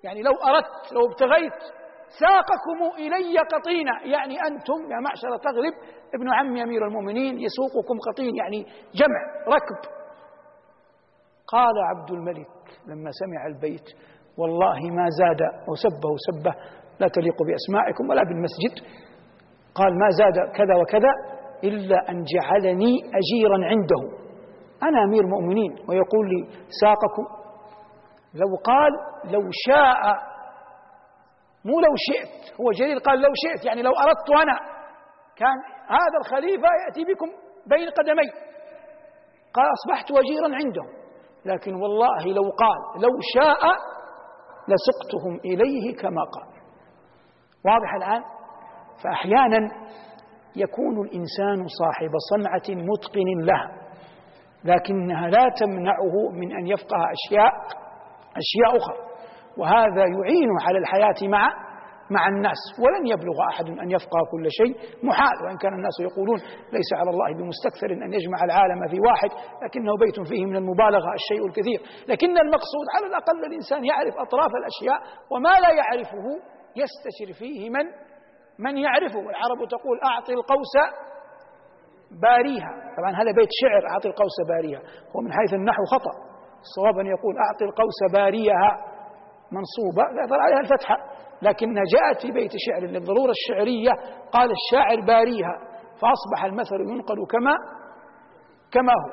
يعني 0.04 0.22
لو 0.22 0.32
أردت 0.32 0.92
لو 0.92 1.00
ابتغيت 1.10 1.81
ساقكم 2.20 2.96
إلي 2.98 3.38
قطينا. 3.38 3.92
يعني 4.14 4.36
أنتم 4.48 4.80
يا 4.92 4.98
معشر 5.06 5.36
تغلب 5.36 5.74
ابن 6.14 6.34
عم 6.34 6.56
أمير 6.56 6.86
المؤمنين 6.86 7.34
يسوقكم 7.38 7.96
قطين 8.08 8.36
يعني 8.36 8.66
جمع 8.94 9.20
ركب. 9.48 9.80
قال 11.46 11.76
عبد 11.90 12.10
الملك 12.10 12.56
لما 12.86 13.10
سمع 13.10 13.46
البيت 13.46 13.86
والله 14.38 14.80
ما 14.98 15.06
زاد 15.20 15.40
وسبه 15.68 16.12
سبه 16.28 16.54
لا 17.00 17.08
تليق 17.08 17.36
بأسمائكم 17.42 18.10
ولا 18.10 18.22
بالمسجد. 18.22 18.74
قال 19.74 19.98
ما 19.98 20.08
زاد 20.10 20.52
كذا 20.56 20.74
وكذا 20.80 21.12
إلا 21.64 22.10
أن 22.10 22.24
جعلني 22.34 22.92
أجيرا 23.18 23.58
عنده. 23.70 24.22
أنا 24.82 25.04
أمير 25.04 25.26
مؤمنين 25.26 25.72
ويقول 25.72 26.28
لي 26.28 26.48
ساقكم. 26.80 27.42
لو 28.34 28.56
قال 28.64 28.92
لو 29.32 29.42
شاء 29.66 30.31
مو 31.64 31.80
لو 31.80 31.94
شئت. 31.96 32.60
هو 32.60 32.70
جليل 32.70 32.98
قال 33.00 33.20
لو 33.20 33.32
شئت 33.44 33.64
يعني 33.64 33.82
لو 33.82 33.90
أردت 33.90 34.30
أنا. 34.42 34.58
كان 35.36 35.56
هذا 35.88 36.18
الخليفة 36.20 36.68
يأتي 36.86 37.04
بكم 37.04 37.28
بين 37.66 37.90
قدمي. 37.90 38.30
قال 39.54 39.66
أصبحت 39.72 40.10
وجيرا 40.10 40.56
عنده 40.56 40.82
لكن 41.44 41.74
والله 41.74 42.24
لو 42.26 42.42
قال 42.42 43.02
لو 43.02 43.10
شاء 43.34 43.60
لسقتهم 44.68 45.40
إليه 45.44 45.96
كما 45.96 46.22
قال. 46.34 46.62
واضح 47.64 47.94
الآن؟ 47.96 48.22
فأحيانا 49.04 49.70
يكون 50.56 51.06
الإنسان 51.06 51.66
صاحب 51.66 52.10
صنعة 52.30 52.76
متقن 52.84 53.40
له 53.40 53.82
لكنها 54.64 55.28
لا 55.28 55.48
تمنعه 55.60 56.30
من 56.32 56.56
أن 56.56 56.66
يفقه 56.66 56.96
أشياء 57.12 57.52
أشياء 58.36 58.76
أخرى. 58.76 59.11
وهذا 59.58 60.04
يعينه 60.16 60.56
على 60.66 60.78
الحياة 60.78 61.28
مع 61.28 61.72
مع 62.10 62.28
الناس. 62.28 62.60
ولن 62.82 63.06
يبلغ 63.06 63.36
أحد 63.50 63.66
أن 63.82 63.90
يفقه 63.90 64.20
كل 64.32 64.46
شيء 64.60 64.74
محال 65.08 65.36
وإن 65.44 65.56
كان 65.62 65.72
الناس 65.78 65.96
يقولون 66.08 66.38
ليس 66.76 66.90
على 67.00 67.10
الله 67.10 67.28
بمستكثر 67.38 67.88
أن 68.06 68.12
يجمع 68.12 68.38
العالم 68.44 68.80
في 68.92 68.98
واحد 69.08 69.30
لكنه 69.64 69.92
بيت 70.04 70.28
فيه 70.28 70.44
من 70.46 70.56
المبالغة 70.56 71.10
الشيء 71.20 71.46
الكثير. 71.48 71.80
لكن 72.08 72.38
المقصود 72.44 72.86
على 72.94 73.06
الأقل 73.10 73.44
الإنسان 73.48 73.84
يعرف 73.84 74.14
أطراف 74.26 74.52
الأشياء 74.60 74.98
وما 75.32 75.54
لا 75.64 75.70
يعرفه 75.80 76.24
يستشر 76.82 77.28
فيه 77.40 77.70
من 77.70 77.86
من 78.64 78.74
يعرفه. 78.86 79.18
والعرب 79.18 79.60
تقول 79.74 79.96
أعطي 80.10 80.32
القوس 80.32 80.74
باريها. 82.22 82.72
طبعا 82.98 83.10
هذا 83.20 83.32
بيت 83.38 83.50
شعر 83.62 83.82
أعطي 83.92 84.08
القوس 84.08 84.36
باريها. 84.48 84.80
هو 85.12 85.20
من 85.24 85.32
حيث 85.32 85.52
النحو 85.54 85.84
خطأ. 85.94 86.14
الصواب 86.66 86.98
أن 87.02 87.06
يقول 87.06 87.34
أعطي 87.44 87.64
القوس 87.64 87.98
باريها. 88.12 88.91
منصوبة 89.56 90.02
لا 90.14 90.22
يظهر 90.24 90.40
عليها 90.40 90.60
الفتحة 90.60 90.96
لكنها 91.42 91.82
جاءت 91.94 92.22
في 92.22 92.32
بيت 92.32 92.52
شعر 92.66 92.82
للضرورة 92.82 93.30
الشعرية 93.30 93.92
قال 94.32 94.48
الشاعر 94.58 95.00
باريها 95.06 95.54
فأصبح 96.00 96.44
المثل 96.44 96.80
ينقل 96.80 97.26
كما 97.30 97.54
كما 98.72 98.92
هو. 98.92 99.08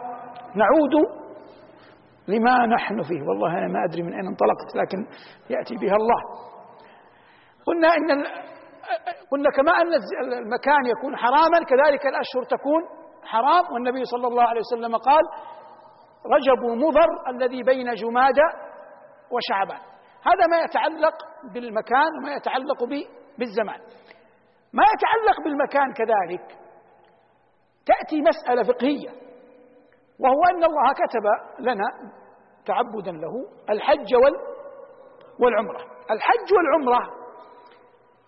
نعود 0.55 0.93
لما 2.27 2.65
نحن 2.75 3.01
فيه. 3.01 3.22
والله 3.27 3.58
أنا 3.58 3.67
ما 3.67 3.86
أدري 3.89 4.01
من 4.01 4.13
أين 4.13 4.27
انطلقت 4.27 4.75
لكن 4.75 4.98
يأتي 5.50 5.75
بها 5.75 5.96
الله. 6.01 6.22
قلنا 7.65 7.88
إن 7.88 8.24
قلنا 9.31 9.50
كما 9.50 9.72
أن 9.81 9.88
المكان 10.34 10.86
يكون 10.86 11.17
حراما 11.17 11.60
كذلك 11.69 12.05
الأشهر 12.05 12.43
تكون 12.43 12.81
حرام. 13.24 13.74
والنبي 13.74 14.03
صلى 14.05 14.27
الله 14.27 14.43
عليه 14.43 14.60
وسلم 14.60 14.96
قال 14.96 15.24
رجب 16.36 16.63
مضر 16.84 17.29
الذي 17.29 17.63
بين 17.63 17.93
جمادى 17.93 18.48
وشعبان. 19.31 19.79
هذا 20.26 20.48
ما 20.52 20.62
يتعلق 20.62 21.16
بالمكان 21.54 22.10
وما 22.18 22.34
يتعلق 22.36 22.84
بالزمان. 23.38 23.80
ما 24.74 24.84
يتعلق 24.84 25.44
بالمكان 25.44 25.94
كذلك 25.94 26.58
تأتي 27.86 28.22
مسألة 28.22 28.74
فقهية 28.74 29.10
وهو 30.20 30.44
أن 30.52 30.64
الله 30.64 30.94
كتب 30.94 31.26
لنا 31.60 32.14
تعبدا 32.66 33.12
له 33.12 33.34
الحج 33.70 34.16
والعمرة. 35.40 35.80
الحج 36.12 36.54
والعمرة 36.58 37.20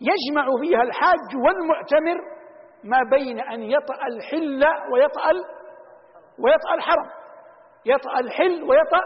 يجمع 0.01 0.45
فيها 0.61 0.81
الحاج 0.81 1.35
والمعتمر 1.45 2.21
ما 2.83 2.99
بين 3.11 3.39
أن 3.39 3.61
يطأ 3.61 4.05
الحل 4.07 4.65
ويطأ 4.93 5.21
ويطأ 6.39 6.73
الحرم. 6.73 7.09
يطأ 7.85 8.19
الحل 8.19 8.63
ويطأ 8.63 9.01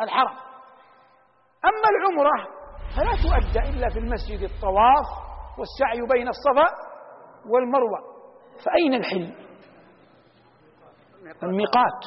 الحرم. 0.00 0.36
أما 1.64 1.88
العمرة 1.94 2.56
فلا 2.96 3.12
تؤدى 3.22 3.70
إلا 3.70 3.88
في 3.88 3.98
المسجد 3.98 4.42
الطواف 4.42 5.06
والسعي 5.58 6.00
بين 6.12 6.28
الصفا 6.28 6.68
والمروة. 7.50 8.00
فأين 8.64 8.94
الحل؟ 8.94 9.34
الميقات. 11.42 12.00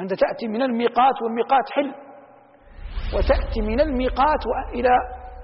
أنت 0.00 0.10
تأتي 0.10 0.48
من 0.48 0.62
الميقات 0.62 1.22
والميقات 1.22 1.70
حل. 1.72 1.94
وتأتي 3.16 3.60
من 3.60 3.80
الميقات 3.80 4.42
إلى 4.74 4.90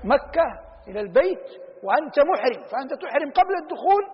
مكة 0.04 0.46
إلى 0.88 1.00
البيت 1.00 1.46
وأنت 1.84 2.16
محرم. 2.20 2.62
فأنت 2.72 3.02
تحرم 3.02 3.30
قبل 3.30 3.54
الدخول 3.62 4.04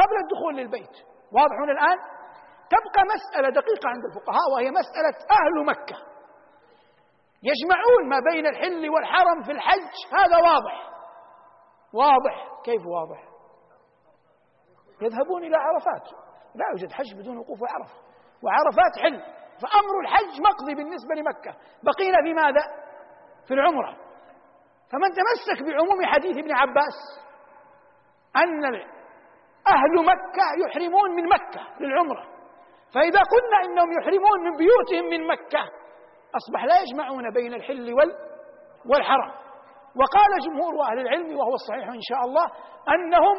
قبل 0.00 0.16
الدخول 0.24 0.56
للبيت. 0.56 0.96
واضح 1.32 1.56
الآن؟ 1.68 1.98
تبقى 2.74 3.02
مسألة 3.14 3.48
دقيقة 3.48 3.88
عند 3.88 4.04
الفقهاء 4.04 4.46
وهي 4.54 4.70
مسألة 4.70 5.16
أهل 5.38 5.66
مكة. 5.66 6.11
يجمعون 7.42 8.08
ما 8.08 8.18
بين 8.30 8.46
الحل 8.46 8.90
والحرم 8.90 9.42
في 9.42 9.52
الحج. 9.52 9.94
هذا 10.12 10.36
واضح. 10.36 10.90
واضح. 11.92 12.48
كيف 12.64 12.86
واضح؟ 12.86 13.20
يذهبون 15.02 15.44
إلى 15.44 15.56
عرفات. 15.56 16.06
لا 16.54 16.64
يوجد 16.70 16.92
حج 16.92 17.14
بدون 17.14 17.38
وقوف 17.38 17.58
عرفة 17.62 17.94
وعرفات 18.42 18.94
حل. 19.02 19.18
فأمر 19.62 20.00
الحج 20.02 20.40
مقضي 20.40 20.74
بالنسبة 20.74 21.14
لمكة. 21.14 21.56
بقينا 21.82 22.18
في 22.22 22.34
ماذا؟ 22.34 22.62
في 23.48 23.54
العمرة. 23.54 23.96
فمن 24.92 25.10
تمسك 25.10 25.62
بعموم 25.62 26.06
حديث 26.06 26.38
ابن 26.38 26.52
عباس 26.52 26.98
أن 28.36 28.64
أهل 29.66 30.04
مكة 30.06 30.46
يحرمون 30.66 31.10
من 31.10 31.28
مكة 31.28 31.60
للعمرة. 31.80 32.24
فإذا 32.94 33.20
قلنا 33.32 33.58
إنهم 33.64 33.92
يحرمون 33.98 34.40
من 34.44 34.56
بيوتهم 34.56 35.10
من 35.10 35.26
مكة 35.26 35.81
أصبح 36.36 36.64
لا 36.64 36.80
يجمعون 36.80 37.32
بين 37.34 37.54
الحل 37.54 37.94
والحرم 38.90 39.32
وقال 39.96 40.30
جمهور 40.46 40.84
أهل 40.90 40.98
العلم 40.98 41.36
وهو 41.36 41.54
الصحيح 41.54 41.88
إن 41.88 42.00
شاء 42.00 42.20
الله 42.24 42.44
أنهم 42.88 43.36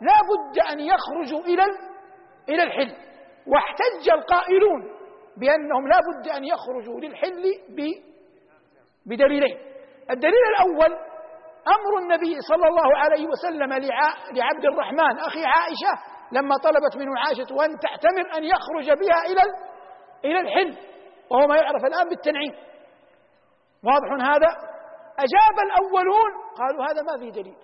لا 0.00 0.18
بد 0.30 0.58
أن 0.72 0.80
يخرجوا 0.80 1.40
إلى 1.40 1.64
إلى 2.48 2.62
الحل. 2.62 2.96
واحتج 3.46 4.10
القائلون 4.12 4.82
بأنهم 5.36 5.88
لا 5.88 5.98
بد 6.08 6.28
أن 6.28 6.44
يخرجوا 6.44 7.00
للحل 7.00 7.42
بدليلين. 9.06 9.58
الدليل 10.10 10.44
الأول 10.54 10.92
أمر 11.68 11.98
النبي 12.02 12.40
صلى 12.40 12.68
الله 12.68 12.96
عليه 12.96 13.26
وسلم 13.26 13.72
لعبد 14.32 14.64
الرحمن 14.72 15.18
أخي 15.18 15.44
عائشة 15.44 16.02
لما 16.32 16.54
طلبت 16.56 16.96
منه 16.96 17.18
عائشة 17.18 17.64
أن 17.64 17.78
تعتمر 17.78 18.38
أن 18.38 18.44
يخرج 18.44 18.98
بها 19.00 19.22
إلى 19.26 19.42
إلى 20.24 20.40
الحل. 20.40 20.91
وهو 21.30 21.46
ما 21.46 21.56
يعرف 21.56 21.84
الآن 21.84 22.08
بالتنعيم. 22.08 22.54
واضح 23.84 24.28
هذا؟ 24.28 24.48
أجاب 25.18 25.56
الأولون 25.66 26.30
قالوا 26.58 26.84
هذا 26.84 27.02
ما 27.02 27.18
في 27.18 27.30
دليل. 27.30 27.56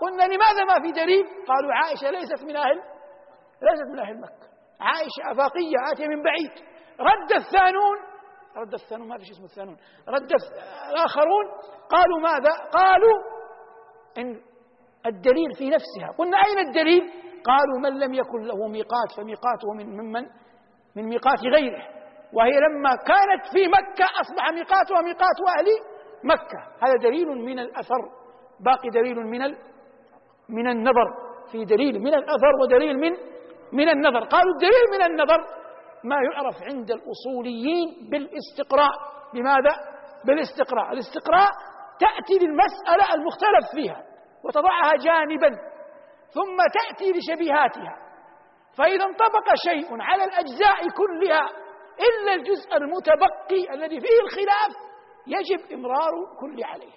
قلنا 0.00 0.22
لماذا 0.22 0.64
ما 0.64 0.82
في 0.82 0.92
دليل؟ 0.92 1.24
قالوا 1.24 1.72
عائشة 1.74 2.10
ليست 2.10 2.44
من 2.44 2.56
أهل 2.56 2.76
ليست 3.62 3.86
من 3.92 3.98
أهل 3.98 4.20
مكة. 4.20 4.48
عائشة 4.80 5.32
أفاقية 5.32 5.92
آتية 5.92 6.06
من 6.06 6.22
بعيد. 6.22 6.50
رد 7.00 7.32
الثانون 7.32 7.96
رد 8.56 8.74
الثانون 8.74 9.08
ما 9.08 9.18
في 9.18 9.24
شيء 9.24 9.34
اسمه 9.34 9.44
الثانون. 9.44 9.76
رد 10.08 10.32
الآخرون 10.90 11.46
قالوا 11.90 12.20
ماذا؟ 12.20 12.68
قالوا 12.72 13.18
إن 14.18 14.40
الدليل 15.06 15.50
في 15.58 15.70
نفسها. 15.70 16.16
قلنا 16.18 16.36
أين 16.36 16.68
الدليل؟ 16.68 17.12
قالوا 17.44 17.78
من 17.82 18.00
لم 18.00 18.14
يكن 18.14 18.42
له 18.42 18.68
ميقات 18.68 19.12
فميقاته 19.16 19.72
من 19.76 19.86
ممن 19.86 20.26
من 20.96 21.04
ميقات 21.04 21.38
غيره. 21.54 21.99
وهي 22.32 22.50
لما 22.60 22.90
كانت 22.90 23.42
في 23.52 23.68
مكة 23.68 24.04
أصبح 24.20 24.52
ميقاتها 24.52 25.02
ميقات 25.02 25.36
أهل 25.58 25.66
مكة. 26.24 26.60
هذا 26.82 26.96
دليل 27.02 27.28
من 27.28 27.58
الأثر 27.58 28.00
باقي 28.60 28.88
دليل 28.88 29.16
من 29.16 29.42
ال 29.42 29.58
من 30.48 30.68
النظر. 30.68 31.08
في 31.52 31.64
دليل 31.64 32.00
من 32.00 32.14
الأثر 32.14 32.52
ودليل 32.62 32.98
من 32.98 33.12
من 33.72 33.88
النظر. 33.88 34.24
قالوا 34.24 34.52
الدليل 34.54 34.84
من 34.92 35.02
النظر 35.02 35.40
ما 36.04 36.16
يعرف 36.32 36.62
عند 36.62 36.90
الأصوليين 36.90 38.10
بالاستقراء. 38.10 38.92
بماذا؟ 39.34 39.74
بالاستقراء. 40.26 40.92
الاستقراء 40.92 41.50
تأتي 42.00 42.46
للمسألة 42.46 43.14
المختلف 43.14 43.70
فيها 43.74 44.02
وتضعها 44.44 44.92
جانبا 45.04 45.50
ثم 46.34 46.56
تأتي 46.78 47.12
لشبيهاتها. 47.12 47.96
فإذا 48.78 49.04
انطبق 49.04 49.54
شيء 49.68 50.02
على 50.02 50.24
الأجزاء 50.24 50.88
كلها 50.96 51.69
إلا 52.08 52.34
الجزء 52.34 52.76
المتبقي 52.76 53.74
الذي 53.74 54.00
فيه 54.00 54.20
الخلاف 54.24 54.72
يجب 55.26 55.72
إمرار 55.72 56.12
كل 56.40 56.64
عليه. 56.64 56.94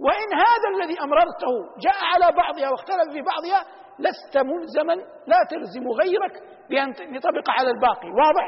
وإن 0.00 0.28
هذا 0.46 0.68
الذي 0.76 1.00
أمررته 1.00 1.52
جاء 1.78 1.98
على 2.14 2.36
بعضها 2.36 2.70
واختلف 2.70 3.12
في 3.12 3.22
بعضها 3.22 3.60
لست 3.98 4.36
ملزما 4.36 4.94
لا 5.26 5.40
تلزم 5.50 5.88
غيرك 5.88 6.42
بأن 6.70 7.14
يطبق 7.14 7.50
على 7.58 7.70
الباقي. 7.70 8.08
واضح؟ 8.08 8.46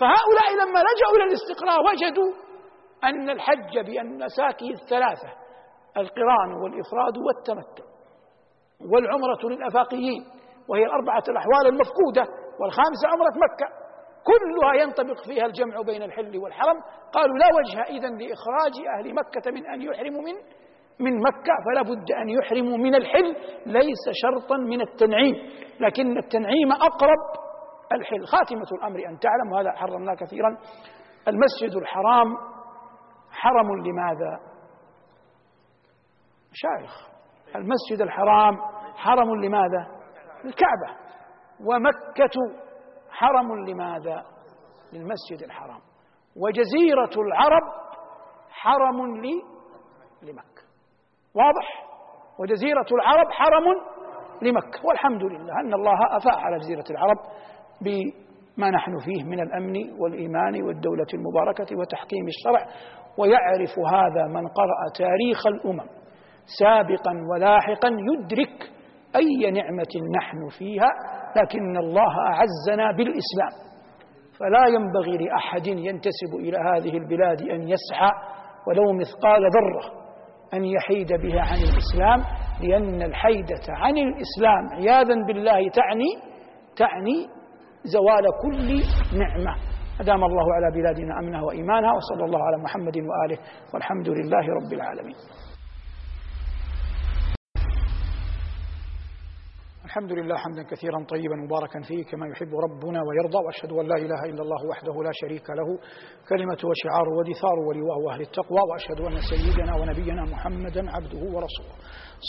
فهؤلاء 0.00 0.54
لما 0.54 0.78
لجأوا 0.78 1.16
إلى 1.16 1.24
الاستقراء 1.24 1.78
وجدوا 1.88 2.32
أن 3.04 3.30
الحج 3.30 3.78
بأنساكه 3.86 4.70
الثلاثة 4.70 5.28
القران 5.96 6.52
والإفراد 6.62 7.18
والتمتع 7.18 7.84
والعمرة 8.92 9.38
للأفاقيين 9.44 10.24
وهي 10.68 10.84
الأربعة 10.84 11.22
الأحوال 11.28 11.66
المفقودة 11.66 12.22
والخامسة 12.60 13.08
عمرة 13.08 13.32
مكة. 13.46 13.83
كلها 14.24 14.74
ينطبق 14.82 15.24
فيها 15.26 15.46
الجمع 15.46 15.80
بين 15.86 16.02
الحل 16.02 16.38
والحرم. 16.38 16.76
قالوا 17.12 17.38
لا 17.38 17.46
وجه 17.46 17.82
إذن 17.82 18.18
لإخراج 18.18 18.72
أهل 18.98 19.14
مكة 19.14 19.50
من 19.50 19.66
أن 19.66 19.82
يحرموا 19.82 20.22
من 20.22 20.34
من 21.00 21.18
مكة 21.18 21.54
فلا 21.66 21.82
بد 21.82 22.12
أن 22.12 22.28
يحرموا 22.28 22.76
من 22.76 22.94
الحل 22.94 23.36
ليس 23.66 24.04
شرطا 24.12 24.56
من 24.56 24.80
التنعيم. 24.80 25.34
لكن 25.80 26.18
التنعيم 26.18 26.72
أقرب 26.72 27.44
الحل. 27.92 28.26
خاتمة 28.26 28.66
الأمر 28.78 28.98
أن 28.98 29.18
تعلم 29.18 29.52
وهذا 29.52 29.72
حرمناه 29.72 30.14
كثيرا. 30.14 30.58
المسجد 31.28 31.76
الحرام 31.76 32.36
حرم 33.30 33.68
لماذا؟ 33.86 34.40
شايخ 36.52 37.08
المسجد 37.56 38.02
الحرام 38.02 38.56
حرم 38.96 39.44
لماذا؟ 39.44 39.86
الكعبة 40.44 41.04
ومكة 41.60 42.64
حرم 43.18 43.64
لماذا؟ 43.68 44.22
للمسجد 44.92 45.42
الحرام. 45.44 45.80
وجزيرة 46.36 47.22
العرب 47.26 47.62
حرم 48.50 49.16
لي 49.16 49.42
لمكة. 50.22 50.62
واضح؟ 51.34 51.84
وجزيرة 52.38 52.86
العرب 52.92 53.30
حرم 53.30 53.64
لمكة. 54.42 54.86
والحمد 54.88 55.22
لله 55.22 55.60
أن 55.64 55.74
الله 55.74 56.16
أفاء 56.16 56.38
على 56.38 56.56
جزيرة 56.58 56.84
العرب 56.90 57.16
بما 57.80 58.70
نحن 58.70 58.98
فيه 58.98 59.24
من 59.24 59.40
الأمن 59.40 60.00
والإيمان 60.00 60.62
والدولة 60.62 61.06
المباركة 61.14 61.76
وتحكيم 61.78 62.26
الشرع. 62.26 62.66
ويعرف 63.18 63.78
هذا 63.78 64.26
من 64.26 64.48
قرأ 64.48 64.80
تاريخ 64.98 65.46
الأمم 65.46 65.88
سابقا 66.60 67.12
ولاحقا 67.32 67.88
يدرك 67.88 68.70
أي 69.16 69.50
نعمة 69.50 69.94
نحن 70.18 70.48
فيها 70.58 70.88
لكن 71.36 71.76
الله 71.76 72.12
أعزنا 72.30 72.92
بالإسلام. 72.96 73.64
فلا 74.38 74.66
ينبغي 74.66 75.24
لأحد 75.24 75.66
ينتسب 75.66 76.32
إلى 76.34 76.58
هذه 76.58 76.96
البلاد 76.98 77.40
أن 77.42 77.62
يسعى 77.68 78.10
ولو 78.66 78.92
مثقال 78.92 79.42
ذرة 79.42 80.04
أن 80.54 80.64
يحيد 80.64 81.08
بها 81.12 81.40
عن 81.40 81.58
الإسلام 81.68 82.24
لأن 82.62 83.02
الحيدة 83.02 83.64
عن 83.68 83.98
الإسلام 83.98 84.68
عياذا 84.72 85.14
بالله 85.26 85.68
تعني 85.68 86.10
تعني 86.76 87.26
زوال 87.84 88.24
كل 88.42 88.68
نعمة. 89.18 89.56
أدام 90.00 90.24
الله 90.24 90.54
على 90.54 90.80
بلادنا 90.80 91.18
أمنها 91.18 91.42
وإيمانها 91.42 91.92
وصلى 91.92 92.24
الله 92.24 92.42
على 92.44 92.56
محمد 92.62 92.96
وآله 92.96 93.38
والحمد 93.74 94.08
لله 94.08 94.44
رب 94.58 94.72
العالمين. 94.72 95.16
الحمد 99.94 100.12
لله 100.12 100.36
حمدا 100.36 100.62
كثيرا 100.62 101.04
طيبا 101.08 101.36
مباركا 101.36 101.80
فيه 101.80 102.04
كما 102.04 102.26
يحب 102.26 102.52
ربنا 102.66 103.00
ويرضى 103.08 103.38
وأشهد 103.46 103.72
أن 103.72 103.86
لا 103.86 103.96
إله 104.04 104.20
إلا 104.30 104.42
الله 104.42 104.66
وحده 104.70 105.02
لا 105.02 105.10
شريك 105.12 105.50
له 105.50 105.78
كلمة 106.28 106.58
وشعار 106.70 107.08
ودثار 107.18 107.58
ولواء 107.68 108.12
أهل 108.12 108.20
التقوى 108.20 108.58
وأشهد 108.70 109.00
أن 109.00 109.20
سيدنا 109.30 109.76
ونبينا 109.76 110.22
محمدا 110.22 110.90
عبده 110.90 111.18
ورسوله. 111.34 111.74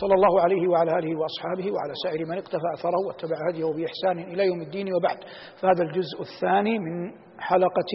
صلى 0.01 0.13
الله 0.13 0.41
عليه 0.41 0.67
وعلى 0.67 0.91
آله 0.99 1.19
وأصحابه 1.19 1.67
وعلى 1.75 1.93
سائر 2.03 2.25
من 2.25 2.37
اقتفى 2.37 2.69
أثره 2.73 2.99
واتبع 3.07 3.35
هديه 3.49 3.65
بإحسان 3.65 4.33
إلى 4.33 4.45
يوم 4.45 4.61
الدين 4.61 4.93
وبعد. 4.93 5.17
فهذا 5.61 5.83
الجزء 5.83 6.21
الثاني 6.21 6.79
من 6.79 7.24
حلقة 7.39 7.91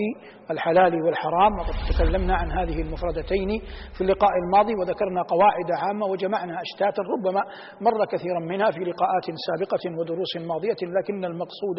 الحلال 0.50 1.02
والحرام 1.02 1.52
وقد 1.58 1.74
تكلمنا 1.94 2.34
عن 2.36 2.50
هذه 2.50 2.80
المفردتين 2.82 3.48
في 3.94 4.00
اللقاء 4.00 4.30
الماضي 4.44 4.74
وذكرنا 4.74 5.22
قواعد 5.22 5.70
عامة 5.82 6.06
وجمعنا 6.06 6.60
أشتاتا 6.62 7.02
ربما 7.02 7.42
مر 7.80 8.04
كثيرا 8.06 8.40
منها 8.40 8.70
في 8.70 8.80
لقاءات 8.80 9.24
سابقة 9.46 10.00
ودروس 10.00 10.36
ماضية 10.36 10.80
لكن 10.98 11.24
المقصود 11.24 11.76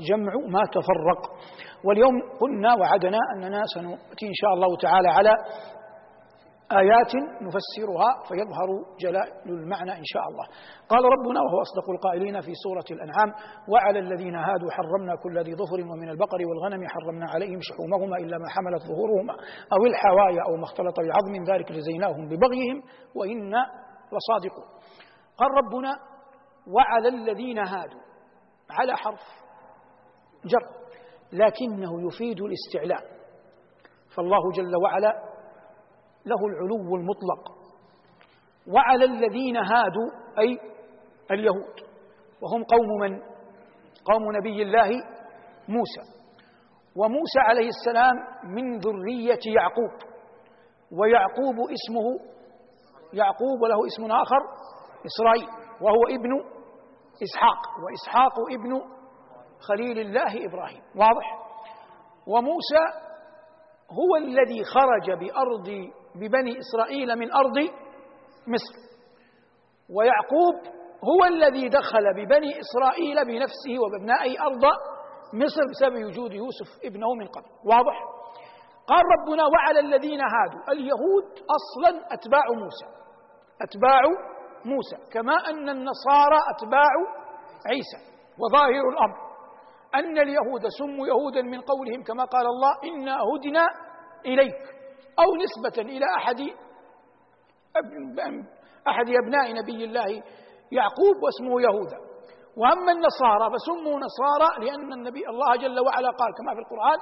جمع 0.00 0.32
ما 0.48 0.62
تفرق. 0.72 1.20
واليوم 1.84 2.14
قلنا 2.40 2.74
وعدنا 2.74 3.18
أننا 3.36 3.62
سناتي 3.74 4.26
إن 4.26 4.34
شاء 4.34 4.54
الله 4.54 4.76
تعالى 4.76 5.08
على 5.08 5.30
آيات 6.72 7.12
نفسرها 7.42 8.10
فيظهر 8.28 8.68
جلال 9.00 9.28
المعنى 9.46 9.92
إن 9.92 10.04
شاء 10.04 10.22
الله. 10.28 10.46
قال 10.88 11.04
ربنا 11.04 11.40
وهو 11.40 11.60
أصدق 11.60 11.90
القائلين 11.90 12.40
في 12.40 12.52
سورة 12.64 12.84
الأنعام 12.90 13.34
وعلى 13.68 13.98
الذين 13.98 14.34
هادوا 14.34 14.70
حرمنا 14.70 15.16
كل 15.22 15.38
ذي 15.38 15.54
ظفر 15.54 15.80
ومن 15.92 16.08
البقر 16.08 16.38
والغنم 16.48 16.88
حرمنا 16.88 17.26
عليهم 17.34 17.58
شحومهما 17.60 18.16
إلا 18.16 18.38
ما 18.38 18.48
حملت 18.48 18.82
ظهورهما 18.82 19.32
أو 19.72 19.86
الحوايا 19.86 20.42
أو 20.48 20.56
ما 20.56 20.64
اختلط 20.64 20.96
بعظم 21.00 21.52
ذلك 21.52 21.72
جزيناهم 21.72 22.28
ببغيهم 22.28 22.82
وإنا 23.14 23.66
لصادقون. 24.12 24.64
قال 25.38 25.50
ربنا 25.50 25.90
وعلى 26.74 27.08
الذين 27.08 27.58
هادوا 27.58 28.00
على 28.70 28.96
حرف 28.96 29.20
جر 30.44 30.68
لكنه 31.32 32.06
يفيد 32.06 32.40
الاستعلاء. 32.40 33.18
فالله 34.16 34.52
جل 34.52 34.76
وعلا 34.82 35.37
له 36.28 36.46
العلو 36.46 36.96
المطلق. 36.96 37.42
وعلى 38.74 39.04
الذين 39.04 39.56
هادوا 39.56 40.10
أي 40.38 40.58
اليهود. 41.30 41.76
وهم 42.42 42.64
قوم 42.64 43.00
من؟ 43.00 43.20
قوم 44.04 44.36
نبي 44.36 44.62
الله 44.62 44.88
موسى. 45.68 46.02
وموسى 46.96 47.38
عليه 47.38 47.68
السلام 47.68 48.16
من 48.44 48.78
ذرية 48.78 49.54
يعقوب. 49.56 49.94
ويعقوب 51.00 51.56
اسمه 51.76 52.06
يعقوب 53.12 53.62
وله 53.62 53.86
اسم 53.86 54.12
آخر 54.12 54.40
إسرائيل. 55.06 55.48
وهو 55.80 56.02
ابن 56.10 56.32
إسحاق. 57.22 57.60
وإسحاق 57.82 58.34
ابن 58.50 58.98
خليل 59.60 59.98
الله 59.98 60.46
إبراهيم. 60.46 60.82
واضح؟ 60.96 61.38
وموسى 62.26 62.84
هو 63.90 64.16
الذي 64.16 64.64
خرج 64.64 65.18
بأرض 65.18 65.90
ببني 66.14 66.58
إسرائيل 66.58 67.16
من 67.16 67.32
أرض 67.32 67.58
مصر. 68.48 68.74
ويعقوب 69.96 70.54
هو 71.04 71.24
الذي 71.24 71.68
دخل 71.68 72.14
ببني 72.16 72.60
إسرائيل 72.60 73.24
بنفسه 73.24 73.74
وبابنائه 73.82 74.42
أرض 74.42 74.64
مصر 75.34 75.62
بسبب 75.70 76.04
وجود 76.04 76.32
يوسف 76.32 76.84
ابنه 76.84 77.14
من 77.14 77.26
قبل. 77.26 77.50
واضح؟ 77.64 77.96
قال 78.86 79.02
ربنا 79.18 79.42
وعلى 79.54 79.80
الذين 79.80 80.20
هادوا. 80.20 80.72
اليهود 80.72 81.24
أصلا 81.58 82.14
أتباع 82.14 82.44
موسى. 82.62 82.86
أتباع 83.62 84.02
موسى. 84.64 84.96
كما 85.12 85.32
أن 85.50 85.68
النصارى 85.68 86.38
أتباع 86.56 86.90
عيسى. 87.66 88.00
وظاهر 88.38 88.88
الأمر 88.92 89.28
أن 89.94 90.18
اليهود 90.18 90.62
سموا 90.78 91.06
يهودا 91.06 91.42
من 91.42 91.60
قولهم 91.60 92.02
كما 92.02 92.24
قال 92.24 92.46
الله 92.46 92.72
إنا 92.84 93.16
هدنا 93.20 93.66
إليك. 94.26 94.77
أو 95.18 95.36
نسبة 95.36 95.82
إلى 95.82 96.06
أحد 96.18 96.40
أحد 98.88 99.08
أبناء 99.24 99.52
نبي 99.62 99.84
الله 99.84 100.22
يعقوب 100.72 101.16
واسمه 101.22 101.60
يهوذا. 101.60 101.98
وأما 102.56 102.92
النصارى 102.92 103.50
فسموا 103.54 104.00
نصارى 104.06 104.66
لأن 104.66 104.92
النبي 104.92 105.28
الله 105.28 105.56
جل 105.56 105.80
وعلا 105.80 106.10
قال 106.10 106.30
كما 106.38 106.54
في 106.54 106.60
القرآن 106.60 106.98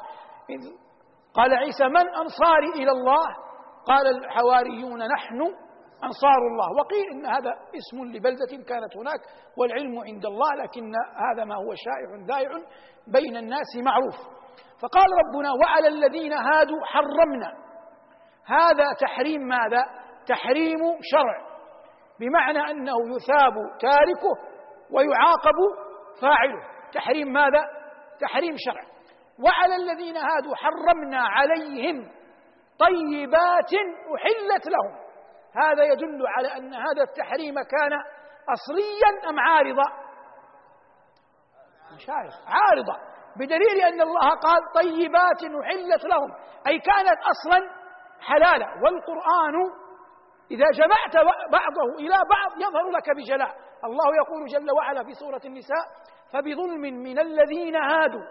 قال 1.35 1.55
عيسى 1.55 1.85
من 1.85 2.09
أنصاري 2.23 2.83
إلى 2.83 2.91
الله؟ 2.91 3.27
قال 3.87 4.07
الحواريون 4.07 4.99
نحن 4.99 5.41
أنصار 6.05 6.41
الله. 6.51 6.69
وقيل 6.81 7.07
إن 7.13 7.27
هذا 7.27 7.51
اسم 7.79 8.05
لبلدة 8.05 8.65
كانت 8.69 8.97
هناك 8.97 9.21
والعلم 9.59 9.99
عند 9.99 10.27
الله 10.27 10.55
لكن 10.63 10.93
هذا 11.27 11.45
ما 11.45 11.55
هو 11.55 11.75
شائع 11.75 12.27
ذائع 12.29 12.51
بين 13.07 13.37
الناس 13.37 13.77
معروف. 13.77 14.17
فقال 14.83 15.07
ربنا 15.25 15.51
وعلى 15.63 15.89
الذين 15.89 16.33
هادوا 16.33 16.81
حرمنا. 16.85 17.66
هذا 18.47 18.93
تحريم 19.01 19.41
ماذا؟ 19.41 19.83
تحريم 20.29 20.79
شرع. 21.03 21.47
بمعنى 22.21 22.71
أنه 22.71 22.97
يثاب 23.17 23.55
تاركه 23.81 24.35
ويعاقب 24.91 25.59
فاعله. 26.23 26.63
تحريم 26.93 27.33
ماذا؟ 27.33 27.65
تحريم 28.21 28.55
شرع. 28.59 28.83
وعلى 29.45 29.77
الذين 29.77 30.17
هادوا 30.17 30.57
حرمنا 30.57 31.21
عليهم 31.21 32.11
طيبات 32.79 33.71
أحلت 34.17 34.67
لهم. 34.67 35.07
هذا 35.55 35.85
يدل 35.85 36.27
على 36.27 36.57
أن 36.57 36.75
هذا 36.75 37.03
التحريم 37.03 37.55
كان 37.55 37.93
اصليا 38.49 39.31
أم 39.31 39.41
عارضا؟ 39.41 40.07
مش 41.97 42.11
عارضة. 42.47 42.97
بدليل 43.37 43.81
أن 43.81 44.01
الله 44.01 44.29
قال 44.29 44.61
طيبات 44.75 45.65
أحلت 45.65 46.05
لهم. 46.05 46.31
أي 46.69 46.79
كانت 46.79 47.19
أصلا 47.23 47.86
حلالا 48.21 48.67
والقرآن 48.83 49.87
إذا 50.51 50.71
جمعت 50.71 51.27
بعضه 51.53 51.95
إلى 51.99 52.17
بعض 52.31 52.57
يظهر 52.57 52.91
لك 52.91 53.11
بجلاء. 53.17 53.57
الله 53.85 54.17
يقول 54.17 54.47
جل 54.47 54.71
وعلا 54.71 55.05
في 55.05 55.13
سورة 55.15 55.41
النساء 55.45 55.85
فبظلم 56.33 56.81
من 56.81 57.19
الذين 57.19 57.77
هادوا 57.77 58.23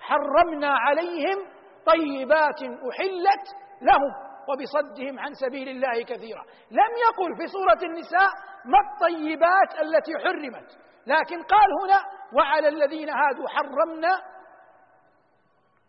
حرمنا 0.00 0.74
عليهم 0.78 1.38
طيبات 1.86 2.62
أحلت 2.62 3.46
لهم 3.82 4.12
وبصدهم 4.48 5.18
عن 5.18 5.34
سبيل 5.34 5.68
الله 5.68 6.02
كثيرا. 6.02 6.42
لم 6.70 6.92
يقل 7.08 7.36
في 7.36 7.46
سورة 7.46 7.90
النساء 7.90 8.30
ما 8.64 8.78
الطيبات 8.90 9.80
التي 9.80 10.12
حرمت 10.18 10.78
لكن 11.06 11.42
قال 11.42 11.68
هنا 11.82 12.02
وعلى 12.36 12.68
الذين 12.68 13.08
هادوا 13.10 13.48
حرمنا 13.48 14.22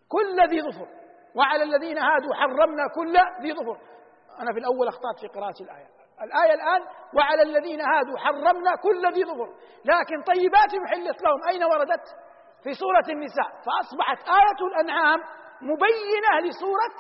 كل 0.10 0.50
ذي 0.50 0.62
ظفر. 0.62 1.05
وعلى 1.36 1.64
الذين 1.64 1.98
هادوا 1.98 2.36
حرمنا 2.36 2.88
كل 2.96 3.14
ذي 3.42 3.54
ظفر. 3.54 3.78
أنا 4.40 4.54
في 4.54 4.60
الأول 4.60 4.88
أخطأت 4.88 5.20
في 5.22 5.28
قراءة 5.28 5.64
الآية. 5.64 5.88
الآية 6.22 6.54
الآن 6.54 6.82
وعلى 7.16 7.42
الذين 7.42 7.82
هادوا 7.82 8.18
حرمنا 8.18 8.76
كل 8.76 9.14
ذي 9.14 9.26
ظفر. 9.26 9.50
لكن 9.86 10.24
طيبات 10.24 10.76
محلت 10.76 11.22
لهم. 11.22 11.48
أين 11.50 11.64
وردت؟ 11.64 12.06
في 12.64 12.74
سورة 12.74 13.14
النساء. 13.14 13.48
فأصبحت 13.48 14.30
آية 14.30 14.68
الأنعام 14.68 15.20
مبينة 15.62 16.50
لسورة 16.50 16.96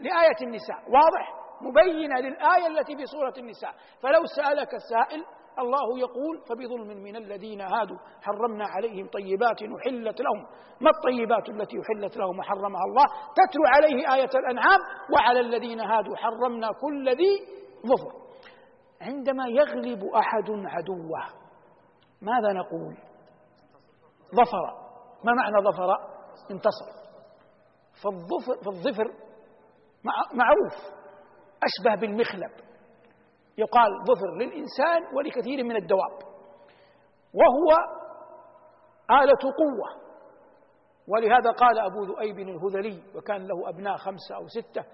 لآية 0.00 0.36
النساء. 0.42 0.76
واضح؟ 0.76 1.34
مبينة 1.60 2.20
للآية 2.20 2.66
التي 2.66 2.96
في 2.96 3.06
سورة 3.06 3.34
النساء. 3.38 3.74
فلو 4.02 4.24
سألك 4.36 4.74
السائل 4.74 5.24
الله 5.60 5.98
يقول 5.98 6.40
فبظلم 6.48 7.02
من 7.02 7.16
الذين 7.16 7.60
هادوا. 7.60 7.96
حرمنا 8.22 8.64
عليهم 8.66 9.08
طيبات 9.08 9.62
أحلت 9.62 10.20
لهم. 10.20 10.46
ما 10.80 10.90
الطيبات 10.90 11.48
التي 11.48 11.76
أحلت 11.80 12.16
لهم 12.16 12.38
وحرمها 12.38 12.84
الله؟ 12.88 13.04
تتلو 13.36 13.62
عليه 13.66 14.14
آية 14.14 14.30
الأنعام 14.34 14.80
وعلى 15.14 15.40
الذين 15.40 15.80
هادوا. 15.80 16.16
حرمنا 16.16 16.68
كل 16.80 17.08
ذي 17.08 17.46
ظفر. 17.86 18.12
عندما 19.00 19.48
يغلب 19.48 20.04
أحد 20.04 20.50
عدوه 20.50 21.24
ماذا 22.22 22.52
نقول؟ 22.52 22.96
ظفر. 24.34 24.88
ما 25.24 25.32
معنى 25.32 25.70
ظفر؟ 25.70 25.90
انتصر. 26.50 26.98
فالظفر, 28.64 29.12
معروف. 30.34 30.98
أشبه 31.62 32.00
بالمخلب. 32.00 32.67
يقال 33.58 33.90
ظفر 34.06 34.34
للإنسان 34.34 35.16
ولكثير 35.16 35.64
من 35.64 35.76
الدواب. 35.76 36.18
وهو 37.34 37.70
آلة 39.22 39.42
قوة. 39.42 40.08
ولهذا 41.08 41.50
قال 41.50 41.78
أبو 41.78 42.04
ذؤيب 42.04 42.38
الهذلي 42.38 43.02
وكان 43.14 43.46
له 43.46 43.68
أبناء 43.68 43.96
خمسة 43.96 44.36
أو 44.36 44.46
ستة 44.48 44.84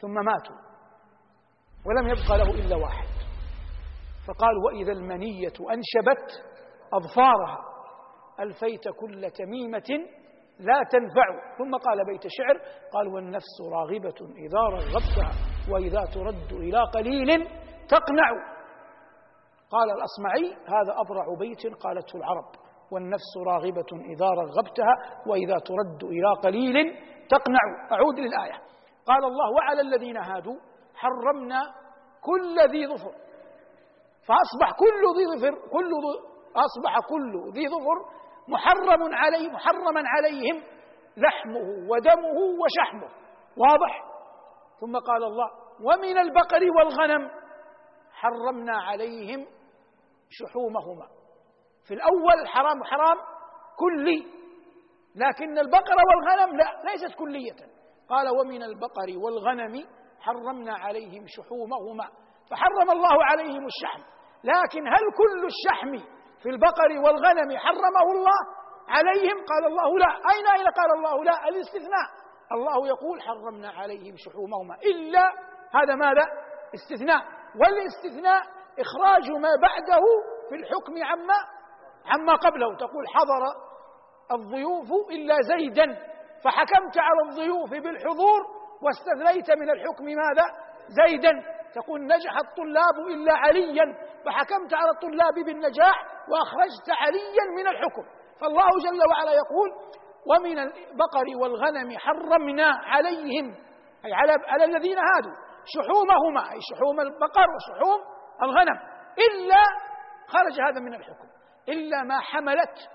ثم 0.00 0.14
ماتوا. 0.14 0.56
ولم 1.86 2.08
يبقى 2.08 2.38
له 2.38 2.50
إلا 2.64 2.76
واحد. 2.76 3.08
فقال 4.26 4.58
وإذا 4.66 4.92
المنية 4.92 5.52
أنشبت 5.70 6.44
أظفارها 6.92 7.58
ألفيت 8.40 8.88
كل 8.88 9.30
تميمة 9.30 10.06
لا 10.58 10.82
تنفع. 10.90 11.56
ثم 11.58 11.76
قال 11.76 12.04
بيت 12.06 12.22
شعر 12.28 12.58
قال 12.92 13.08
والنفس 13.08 13.60
راغبة 13.72 14.34
إذا 14.36 14.60
رغبتها 14.60 15.32
وإذا 15.72 16.04
ترد 16.14 16.52
إلى 16.52 16.82
قليل 16.94 17.48
تقنع. 17.88 18.54
قال 19.70 19.90
الأصمعي 19.90 20.56
هذا 20.66 20.92
أبرع 21.00 21.24
بيت 21.38 21.76
قالته 21.82 22.16
العرب 22.16 22.50
والنفس 22.92 23.32
راغبة 23.46 23.90
إذا 24.14 24.26
رغبتها 24.26 24.94
وإذا 25.26 25.58
ترد 25.58 26.04
إلى 26.04 26.32
قليل 26.44 26.96
تقنع. 27.28 27.64
أعود 27.92 28.18
للآية. 28.18 28.58
قال 29.06 29.24
الله 29.24 29.50
وعلى 29.56 29.80
الذين 29.80 30.16
هادوا 30.16 30.56
حرمنا 30.94 31.60
كل 32.22 32.56
ذي 32.70 32.86
ظفر. 32.86 33.14
فأصبح 34.28 34.72
كل 34.78 35.02
ذي 35.18 35.38
ظفر 35.38 35.68
كل 35.70 35.90
أصبح 36.56 36.98
كل 37.08 37.52
ذي 37.54 37.68
ظفر 37.68 37.98
محرم 38.48 39.14
عليه 39.14 39.50
محرما 39.50 40.02
عليهم 40.06 40.62
لحمه 41.16 41.90
ودمه 41.90 42.38
وشحمه. 42.62 43.08
واضح؟ 43.56 44.04
ثم 44.80 44.98
قال 44.98 45.24
الله 45.24 45.50
ومن 45.80 46.18
البقر 46.18 46.60
والغنم. 46.76 47.43
حرمنا 48.24 48.82
عليهم 48.82 49.46
شحومهما. 50.30 51.06
في 51.84 51.94
الأول 51.94 52.48
حرام 52.48 52.84
حرام 52.84 53.16
كلي 53.78 54.26
لكن 55.16 55.58
البقر 55.58 55.96
والغنم 56.08 56.56
لا 56.56 56.82
ليست 56.84 57.18
كلية. 57.18 57.56
قال 58.08 58.28
ومن 58.28 58.62
البقر 58.62 59.08
والغنم 59.24 59.86
حرمنا 60.20 60.74
عليهم 60.74 61.24
شحومهما 61.26 62.08
فحرم 62.50 62.90
الله 62.90 63.24
عليهم 63.24 63.66
الشحم. 63.66 64.02
لكن 64.44 64.88
هل 64.88 65.04
كل 65.20 65.46
الشحم 65.46 66.14
في 66.42 66.48
البقر 66.48 66.90
والغنم 67.04 67.58
حرمه 67.58 68.12
الله 68.12 68.40
عليهم؟ 68.88 69.44
قال 69.44 69.64
الله 69.66 69.98
لا. 69.98 70.06
أين؟ 70.06 70.46
أين 70.56 70.66
قال 70.66 70.90
الله 70.96 71.24
لا؟ 71.24 71.48
الاستثناء. 71.48 72.06
الله 72.52 72.88
يقول 72.88 73.22
حرمنا 73.22 73.70
عليهم 73.70 74.14
شحومهما. 74.16 74.74
إلا 74.74 75.24
هذا 75.74 75.94
ماذا؟ 75.94 76.24
استثناء. 76.74 77.33
والاستثناء 77.60 78.42
إخراج 78.78 79.30
ما 79.30 79.50
بعده 79.62 80.02
في 80.48 80.54
الحكم 80.54 81.04
عما 81.04 81.34
عما 82.06 82.34
قبله. 82.34 82.76
تقول 82.76 83.08
حضر 83.08 83.42
الضيوف 84.32 84.88
إلا 85.10 85.34
زيدا 85.40 85.86
فحكمت 86.44 86.98
على 86.98 87.30
الضيوف 87.30 87.70
بالحضور 87.70 88.40
واستثنيت 88.82 89.50
من 89.50 89.70
الحكم 89.70 90.04
ماذا؟ 90.04 90.46
زيدا. 90.88 91.32
تقول 91.74 92.00
نجح 92.06 92.36
الطلاب 92.36 93.06
إلا 93.08 93.32
عليا 93.36 93.84
فحكمت 94.24 94.74
على 94.74 94.90
الطلاب 94.90 95.34
بالنجاح 95.46 96.04
وأخرجت 96.28 96.88
عليا 96.90 97.44
من 97.56 97.68
الحكم. 97.68 98.02
فالله 98.40 98.68
جل 98.84 99.00
وعلا 99.10 99.32
يقول 99.32 99.70
ومن 100.26 100.58
البقر 100.58 101.26
والغنم 101.42 101.98
حرمنا 101.98 102.66
عليهم 102.66 103.54
أي 104.04 104.12
على, 104.12 104.32
على 104.46 104.64
الذين 104.64 104.98
هادوا. 104.98 105.43
شحومهما 105.66 106.52
أي 106.52 106.58
شحوم 106.70 107.00
البقر 107.00 107.46
وشحوم 107.54 108.00
الغنم 108.42 108.78
إلا 109.18 109.62
خرج 110.28 110.60
هذا 110.60 110.80
من 110.80 110.94
الحكم 110.94 111.28
إلا 111.68 112.02
ما 112.02 112.20
حملت 112.20 112.90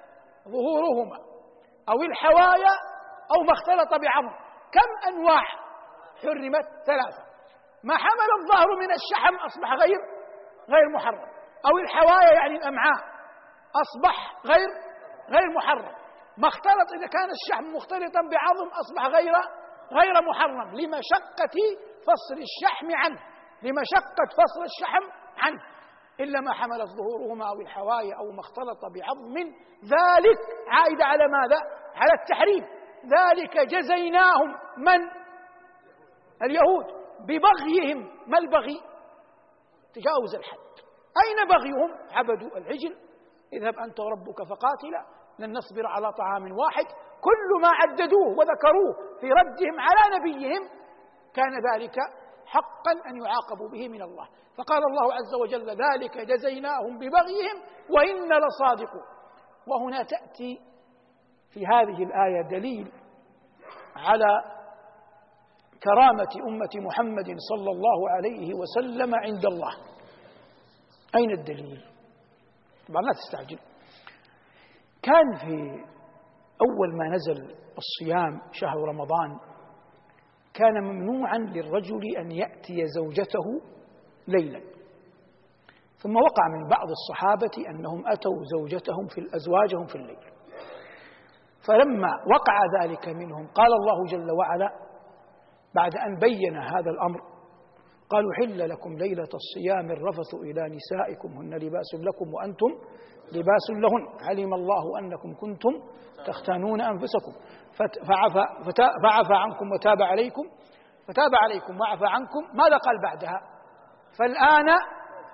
ظهورهما 0.48 1.18
أو 1.90 2.04
الحوايا 2.04 2.74
أو 3.36 3.44
ما 3.44 3.54
اختلط 3.54 3.90
بعظم 3.90 4.36
كم 4.72 5.08
أنواع 5.08 5.44
حرمت؟ 6.22 6.68
ثلاثة. 6.86 7.24
ما 7.84 7.98
حمل 7.98 8.30
الظهر 8.42 8.68
من 8.80 8.92
الشحم 8.92 9.36
أصبح 9.46 9.74
غير 9.74 10.00
غير 10.70 10.90
محرم. 10.96 11.30
أو 11.66 11.78
الحوايا 11.78 12.34
يعني 12.34 12.58
الأمعاء 12.58 13.00
أصبح 13.76 14.36
غير 14.46 14.68
غير 15.30 15.50
محرم. 15.58 15.96
ما 16.38 16.48
اختلط 16.48 16.94
إذا 16.98 17.08
كان 17.08 17.30
الشحم 17.38 17.76
مختلطا 17.76 18.22
بعظم 18.32 18.70
أصبح 18.82 19.06
غير 19.06 19.34
غير 19.92 20.22
محرم. 20.30 20.76
لمشقة 20.76 21.56
فصل 22.08 22.42
الشحم 22.42 22.96
عنه. 22.96 23.20
لمشقة 23.64 24.28
فصل 24.32 24.64
الشحم 24.64 25.12
عنه. 25.38 25.62
إلا 26.20 26.42
ما 26.42 26.54
حملت 26.54 26.90
ظهورهما 26.98 27.50
أو 27.50 27.62
الحوايا 27.62 28.16
أو 28.16 28.32
ما 28.32 28.40
اختلط 28.40 28.86
بعظم. 28.86 29.36
ذلك 29.84 30.40
عائد 30.68 31.02
على 31.02 31.24
ماذا؟ 31.28 31.60
على 31.96 32.12
التحريم. 32.22 32.64
ذلك 33.06 33.58
جزيناهم 33.58 34.50
من؟ 34.78 35.10
اليهود. 36.44 36.86
ببغيهم. 37.20 38.12
ما 38.28 38.38
البغي؟ 38.38 38.82
تجاوز 39.94 40.36
الحد. 40.36 40.58
أين 41.26 41.48
بغيهم؟ 41.48 41.92
عبدوا 42.12 42.58
العجل. 42.58 42.98
اذهب 43.54 43.80
أنت 43.80 44.00
وربك 44.00 44.44
فقاتلا. 44.44 45.06
لن 45.40 45.58
نصبر 45.58 45.88
على 45.88 46.14
طعام 46.14 46.58
واحد. 46.58 46.86
كل 47.22 47.62
ما 47.62 47.70
عددوه 47.70 48.38
وذكروه 48.38 49.20
في 49.20 49.28
ردهم 49.28 49.80
على 49.80 50.20
نبيهم 50.20 50.79
كان 51.34 51.54
ذلك 51.74 51.96
حقا 52.46 52.92
أن 53.10 53.18
يعاقبوا 53.24 53.70
به 53.70 53.88
من 53.88 54.02
الله. 54.02 54.28
فقال 54.58 54.84
الله 54.84 55.14
عز 55.14 55.34
وجل 55.42 55.70
ذلك 55.70 56.18
جزيناهم 56.18 56.98
ببغيهم 56.98 57.58
وإن 57.90 58.30
لصادقون. 58.48 59.04
وهنا 59.68 60.04
تأتي 60.04 60.60
في 61.50 61.68
هذه 61.68 62.04
الآية 62.04 62.42
دليل 62.60 62.92
على 63.96 64.60
كرامة 65.84 66.48
أمة 66.48 66.70
محمد 66.76 67.36
صلى 67.50 67.72
الله 67.72 68.10
عليه 68.10 68.54
وسلم 68.54 69.16
عند 69.16 69.46
الله. 69.46 69.72
أين 71.16 71.32
الدليل؟ 71.32 71.86
طبعا 72.88 73.02
لا 73.02 73.12
تستعجل. 73.14 73.60
كان 75.02 75.38
في 75.38 75.86
أول 76.62 76.98
ما 76.98 77.16
نزل 77.16 77.56
الصيام 77.78 78.42
شهر 78.52 78.78
رمضان 78.78 79.49
كان 80.60 80.84
ممنوعا 80.84 81.38
للرجل 81.38 82.02
أن 82.18 82.32
يأتي 82.32 82.86
زوجته 82.86 83.62
ليلا. 84.28 84.60
ثم 85.98 86.16
وقع 86.16 86.48
من 86.58 86.68
بعض 86.70 86.88
الصحابة 86.90 87.70
أنهم 87.70 88.08
أتوا 88.08 88.44
زوجتهم 88.58 89.08
في 89.08 89.36
أزواجهم 89.36 89.86
في 89.86 89.96
الليل. 89.96 90.20
فلما 91.68 92.10
وقع 92.36 92.58
ذلك 92.82 93.08
منهم 93.08 93.48
قال 93.48 93.74
الله 93.74 94.06
جل 94.06 94.32
وعلا 94.32 94.70
بعد 95.76 95.96
أن 95.96 96.16
بين 96.16 96.58
هذا 96.58 96.90
الأمر 96.92 97.20
قالوا 98.10 98.34
حل 98.34 98.70
لكم 98.70 98.98
ليلة 98.98 99.30
الصيام 99.34 99.92
الرفث 99.92 100.34
إلى 100.34 100.76
نسائكم 100.78 101.30
هن 101.30 101.54
لباس 101.54 101.90
لكم 101.94 102.34
وأنتم 102.34 102.72
لباس 103.32 103.66
لهن. 103.70 104.28
علم 104.30 104.54
الله 104.54 105.00
أنكم 105.00 105.34
كنتم 105.42 105.70
تختانون 106.28 106.82
أنفسكم. 106.82 107.34
فعفى, 108.08 108.44
فعفى 109.04 109.34
عنكم 109.34 109.72
وتاب 109.72 110.02
عليكم. 110.02 110.44
فتاب 111.08 111.32
عليكم 111.44 111.80
وعفى 111.82 112.06
عنكم. 112.06 112.42
ماذا 112.54 112.78
قال 112.78 113.02
بعدها؟ 113.04 113.42
فالآن 114.20 114.66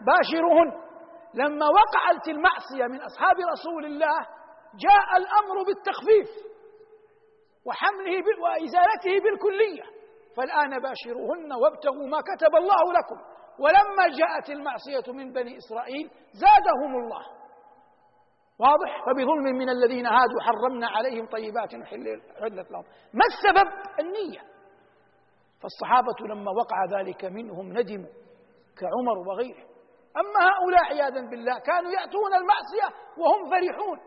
باشرهن 0.08 0.86
لما 1.34 1.66
وقعت 1.66 2.28
المعصية 2.28 2.88
من 2.94 3.02
أصحاب 3.02 3.36
رسول 3.54 3.86
الله 3.86 4.18
جاء 4.76 5.08
الأمر 5.18 5.64
بالتخفيف 5.68 6.30
وحمله 7.66 8.24
وإزالته 8.44 9.24
بالكلية. 9.24 9.95
فالآن 10.38 10.80
باشروهن 10.80 11.54
وابتغوا 11.54 12.08
ما 12.08 12.20
كتب 12.22 12.56
الله 12.56 12.94
لكم. 12.94 13.36
ولما 13.60 14.18
جاءت 14.20 14.50
المعصية 14.50 15.14
من 15.14 15.34
بني 15.34 15.58
إسرائيل 15.58 16.12
زادهم 16.32 16.96
الله. 17.04 17.24
واضح؟ 18.60 19.06
فبظلم 19.06 19.58
من 19.58 19.70
الذين 19.70 20.06
هادوا 20.06 20.42
حرمنا 20.42 20.88
عليهم 20.88 21.26
طيبات 21.28 21.72
حلت 22.42 22.72
لهم. 22.72 22.84
ما 23.14 23.26
السبب؟ 23.32 23.72
النية. 24.00 24.42
فالصحابة 25.62 26.36
لما 26.36 26.52
وقع 26.52 27.00
ذلك 27.00 27.26
منهم 27.26 27.78
ندموا 27.78 28.10
كعمر 28.80 29.18
وغيره. 29.28 29.66
أما 30.18 30.40
هؤلاء 30.52 30.84
عياذا 30.84 31.30
بالله 31.30 31.60
كانوا 31.60 31.92
يأتون 31.92 32.34
المعصية 32.34 32.98
وهم 33.18 33.50
فرحون. 33.50 34.00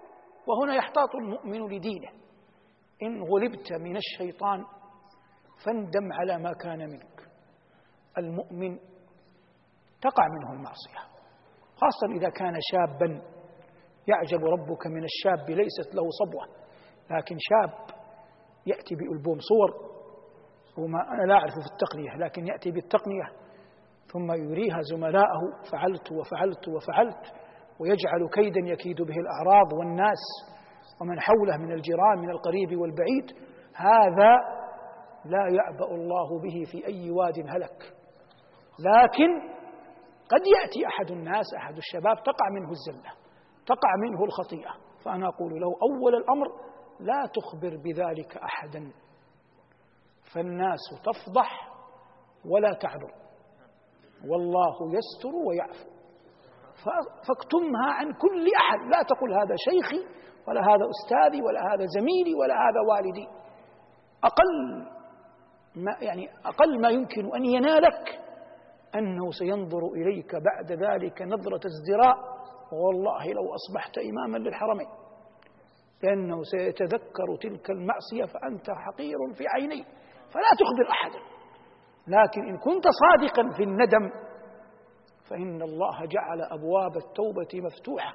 وهنا 0.46 0.74
يحتاط 0.74 1.14
المؤمن 1.14 1.76
لدينه. 1.76 2.08
إن 3.02 3.22
غلبت 3.22 3.72
من 3.72 3.96
الشيطان 3.96 4.64
فاندم 5.64 6.12
على 6.12 6.38
ما 6.38 6.52
كان 6.52 6.78
منك. 6.78 7.28
المؤمن 8.18 8.78
تقع 10.00 10.24
منه 10.28 10.52
المعصية 10.52 11.18
خاصة 11.76 12.16
إذا 12.16 12.28
كان 12.30 12.54
شابا. 12.72 13.38
يعجب 14.08 14.44
ربك 14.44 14.86
من 14.86 15.04
الشاب 15.04 15.50
ليست 15.50 15.94
له 15.94 16.02
صبوة 16.10 16.44
لكن 17.10 17.36
شاب 17.38 17.98
يأتي 18.66 18.94
بألبوم 18.94 19.38
صور 19.38 19.88
وما 20.78 20.98
أنا 21.12 21.22
لا 21.22 21.34
أعرف 21.34 21.52
في 21.52 21.68
التقنية 21.72 22.26
لكن 22.26 22.46
يأتي 22.46 22.70
بالتقنية 22.70 23.28
ثم 24.12 24.32
يريها 24.32 24.80
زملائه 24.80 25.40
فعلت 25.72 26.12
وفعلت 26.12 26.68
وفعلت 26.68 27.32
ويجعل 27.80 28.28
كيدا 28.32 28.60
يكيد 28.64 29.02
به 29.02 29.14
الأعراض 29.16 29.72
والناس 29.72 30.22
ومن 31.00 31.20
حوله 31.20 31.56
من 31.56 31.72
الجيران 31.72 32.18
من 32.18 32.30
القريب 32.30 32.80
والبعيد. 32.80 33.26
هذا 33.74 34.36
لا 35.24 35.48
يعبأ 35.56 35.94
الله 35.94 36.40
به 36.40 36.64
في 36.70 36.86
أي 36.86 37.10
واد 37.10 37.38
هلك. 37.48 37.94
لكن 38.78 39.40
قد 40.30 40.42
يأتي 40.56 40.86
أحد 40.86 41.10
الناس 41.10 41.46
أحد 41.56 41.76
الشباب 41.76 42.16
تقع 42.16 42.48
منه 42.50 42.70
الزلة 42.70 43.12
تقع 43.66 43.96
منه 43.96 44.24
الخطيئة. 44.24 44.70
فأنا 45.04 45.28
أقول 45.28 45.60
له 45.60 45.66
أول 45.66 46.14
الأمر 46.14 46.46
لا 47.00 47.28
تخبر 47.34 47.76
بذلك 47.76 48.36
أحدا. 48.36 48.92
فالناس 50.34 50.80
تفضح 51.04 51.68
ولا 52.44 52.72
تعذر 52.72 53.12
والله 54.30 54.76
يستر 54.96 55.34
ويعفو. 55.48 55.88
فاكتمها 57.28 57.92
عن 57.92 58.12
كل 58.12 58.46
أحد. 58.60 58.78
لا 58.78 59.02
تقل 59.02 59.32
هذا 59.32 59.54
شيخي 59.56 60.18
ولا 60.48 60.60
هذا 60.60 60.84
أستاذي 60.94 61.42
ولا 61.42 61.60
هذا 61.60 61.84
زميلي 61.98 62.34
ولا 62.34 62.54
هذا 62.54 62.80
والدي. 62.90 63.28
أقل 64.24 64.97
ما 65.84 65.96
يعني 66.00 66.28
أقل 66.44 66.80
ما 66.80 66.88
يمكن 66.88 67.34
أن 67.36 67.44
ينالك 67.44 68.20
أنه 68.94 69.30
سينظر 69.30 69.92
إليك 69.94 70.34
بعد 70.34 70.72
ذلك 70.72 71.22
نظرة 71.22 71.60
ازدراء 71.66 72.16
والله 72.72 73.32
لو 73.32 73.54
أصبحت 73.54 73.98
إماما 73.98 74.38
للحرمين 74.38 74.88
لأنه 76.02 76.42
سيتذكر 76.42 77.36
تلك 77.40 77.70
المعصية 77.70 78.24
فأنت 78.24 78.70
حقير 78.70 79.16
في 79.36 79.44
عينيه 79.48 79.84
فلا 80.32 80.50
تخبر 80.60 80.90
أحدا. 80.90 81.18
لكن 82.08 82.48
إن 82.48 82.58
كنت 82.58 82.84
صادقا 83.02 83.56
في 83.56 83.62
الندم 83.62 84.10
فإن 85.30 85.62
الله 85.62 86.06
جعل 86.06 86.42
أبواب 86.42 86.96
التوبة 86.96 87.66
مفتوحة. 87.66 88.14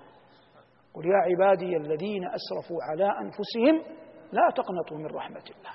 قل 0.93 1.05
يا 1.05 1.17
عبادي 1.17 1.77
الذين 1.77 2.23
أسرفوا 2.25 2.77
على 2.83 3.05
أنفسهم 3.21 3.95
لا 4.31 4.49
تقنطوا 4.55 4.97
من 4.97 5.05
رحمة 5.05 5.43
الله. 5.57 5.71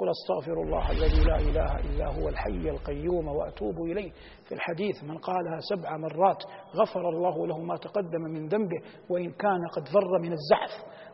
قل 0.00 0.08
أستغفر 0.08 0.62
الله 0.62 0.90
الذي 0.90 1.20
لا 1.30 1.36
إله 1.36 1.70
إلا 1.80 2.06
هو 2.16 2.28
الحي 2.28 2.70
القيوم 2.70 3.28
وأتوب 3.28 3.76
إليه. 3.90 4.10
في 4.48 4.52
الحديث 4.54 5.04
من 5.04 5.18
قالها 5.18 5.58
سبع 5.70 5.96
مرات 5.96 6.42
غفر 6.80 7.08
الله 7.08 7.46
له 7.46 7.58
ما 7.58 7.76
تقدم 7.76 8.22
من 8.34 8.48
ذنبه 8.48 8.80
وإن 9.10 9.30
كان 9.30 9.60
قد 9.76 9.84
فر 9.94 10.18
من 10.22 10.32
الزحف. 10.32 10.72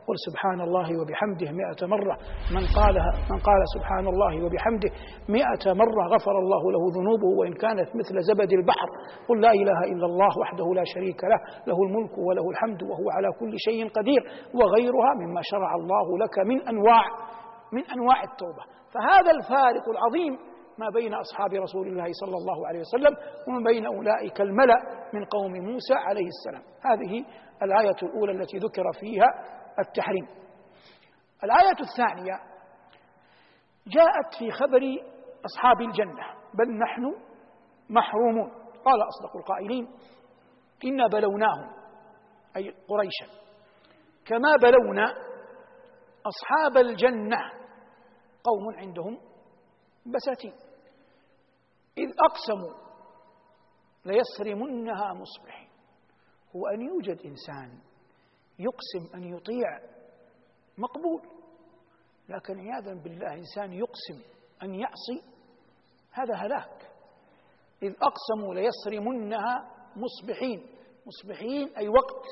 قل 0.09 0.15
سبحان 0.27 0.61
الله 0.61 0.89
وبحمده 1.01 1.49
مئة 1.63 1.87
مرة. 1.87 2.17
من 2.57 2.65
قالها 2.79 3.11
من 3.31 3.39
قال 3.49 3.61
سبحان 3.75 4.07
الله 4.07 4.45
وبحمده 4.45 4.91
مئة 5.29 5.65
مرة 5.83 6.03
غفر 6.15 6.39
الله 6.39 6.63
له 6.75 6.83
ذنوبه 6.97 7.29
وإن 7.39 7.53
كانت 7.53 7.89
مثل 8.01 8.15
زبد 8.31 8.53
البحر. 8.53 8.89
قل 9.29 9.41
لا 9.41 9.51
إله 9.51 9.79
إلا 9.93 10.07
الله 10.07 10.33
وحده 10.43 10.67
لا 10.75 10.85
شريك 10.95 11.25
له. 11.25 11.41
له 11.67 11.79
الملك 11.87 12.19
وله 12.19 12.51
الحمد 12.51 12.83
وهو 12.83 13.07
على 13.17 13.29
كل 13.41 13.53
شيء 13.67 13.89
قدير. 13.89 14.23
وغيرها 14.55 15.11
مما 15.21 15.41
شرع 15.43 15.71
الله 15.75 16.07
لك 16.23 16.37
من 16.51 16.69
أنواع. 16.69 17.05
من 17.73 17.91
أنواع 17.91 18.23
التوبة. 18.23 18.65
فهذا 18.95 19.31
الفارق 19.31 19.89
العظيم 19.89 20.39
ما 20.79 20.87
بين 20.95 21.15
أصحاب 21.15 21.53
رسول 21.55 21.87
الله 21.89 22.07
صلى 22.13 22.37
الله 22.37 22.67
عليه 22.67 22.81
وسلم 22.81 23.17
وما 23.49 23.65
بين 23.71 23.87
أولئك 23.87 24.41
الملأ 24.41 24.77
من 25.15 25.25
قوم 25.25 25.53
موسى 25.53 25.95
عليه 25.95 26.27
السلام. 26.27 26.63
هذه 26.85 27.25
الآية 27.63 27.97
الأولى 28.03 28.33
التي 28.33 28.59
ذكر 28.59 28.83
فيها 29.01 29.27
التحريم. 29.79 30.27
الآية 31.45 31.77
الثانية 31.81 32.41
جاءت 33.87 34.35
في 34.39 34.51
خبر 34.51 34.81
أصحاب 35.45 35.81
الجنة 35.81 36.25
بل 36.55 36.79
نحن 36.79 37.15
محرومون. 37.91 38.51
قال 38.85 39.03
أصدق 39.09 39.37
القائلين 39.37 39.89
إنا 40.85 41.07
بلوناهم 41.07 41.71
أي 42.57 42.75
قريشا. 42.89 43.47
كما 44.27 44.57
بلونا 44.63 45.15
أصحاب 46.27 46.77
الجنة. 46.77 47.39
قوم 48.45 48.77
عندهم 48.77 49.21
بساتين. 50.07 50.55
إذ 51.99 52.13
أقسموا 52.31 52.87
ليصرمنها 54.05 55.15
مصبحين. 55.15 55.69
هو 56.57 56.67
أن 56.67 56.81
يوجد 56.81 57.21
إنسان 57.21 57.79
يقسم 58.59 59.15
أن 59.15 59.25
يطيع 59.25 59.81
مقبول 60.79 61.23
لكن 62.29 62.61
عياذا 62.61 62.95
بالله 62.95 63.35
إنسان 63.35 63.73
يقسم 63.73 64.23
أن 64.63 64.75
يعصي 64.75 65.23
هذا 66.13 66.35
هلاك. 66.35 66.91
إذ 67.83 67.95
أقسموا 68.03 68.55
ليصرمنها 68.55 69.75
مصبحين. 69.97 70.67
مصبحين 71.07 71.77
أي 71.77 71.89
وقت 71.89 72.25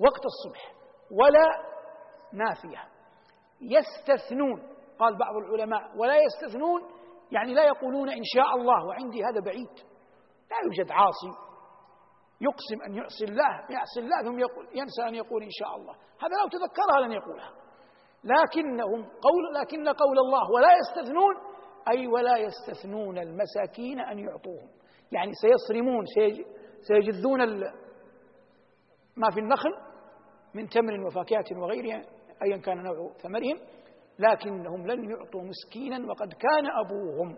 وقت 0.00 0.22
الصبح 0.24 0.74
ولا 1.10 1.46
نافية. 2.32 2.95
يستثنون 3.60 4.62
قال 4.98 5.18
بعض 5.18 5.36
العلماء 5.36 5.96
ولا 5.96 6.14
يستثنون 6.22 6.82
يعني 7.32 7.54
لا 7.54 7.64
يقولون 7.64 8.08
إن 8.08 8.24
شاء 8.24 8.56
الله 8.56 8.86
وعندي 8.86 9.24
هذا 9.24 9.40
بعيد. 9.44 9.74
لا 10.50 10.56
يوجد 10.64 10.90
عاصي 10.90 11.46
يقسم 12.40 12.82
أن 12.86 12.94
يعصي 12.94 13.24
الله 13.24 13.52
يعصي 13.70 14.00
الله 14.00 14.22
ثم 14.22 14.38
يقول 14.38 14.66
ينسى 14.74 15.02
أن 15.08 15.14
يقول 15.14 15.42
إن 15.42 15.50
شاء 15.50 15.76
الله. 15.76 15.92
هذا 15.92 16.36
لو 16.42 16.48
تذكرها 16.48 17.06
لن 17.06 17.12
يقولها. 17.12 17.52
لكنهم 18.24 19.02
قول 19.04 19.54
لكن 19.54 19.88
قول 19.88 20.18
الله 20.18 20.50
ولا 20.54 20.68
يستثنون 20.76 21.34
أي 21.90 22.06
ولا 22.06 22.36
يستثنون 22.36 23.18
المساكين 23.18 24.00
أن 24.00 24.18
يعطوهم. 24.18 24.68
يعني 25.12 25.32
سيصرمون 25.32 26.04
سيجذون 26.80 27.40
ما 29.16 29.30
في 29.30 29.40
النخل 29.40 29.70
من 30.54 30.68
تمر 30.68 31.06
وفاكهة 31.06 31.60
وغيرها. 31.60 32.15
أيا 32.42 32.56
كان 32.56 32.82
نوع 32.82 33.12
ثمرهم 33.22 33.58
لكنهم 34.18 34.86
لن 34.86 35.10
يعطوا 35.10 35.42
مسكينا 35.42 36.10
وقد 36.10 36.32
كان 36.32 36.66
أبوهم 36.84 37.36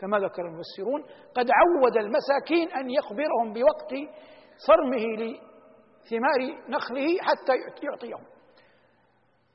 كما 0.00 0.18
ذكر 0.18 0.42
المفسرون 0.42 1.02
قد 1.34 1.46
عود 1.50 1.96
المساكين 1.96 2.70
أن 2.72 2.90
يخبرهم 2.90 3.52
بوقت 3.52 3.92
صرمه 4.56 5.04
لثمار 5.16 6.40
نخله 6.68 7.18
حتى 7.20 7.52
يعطيهم. 7.86 8.26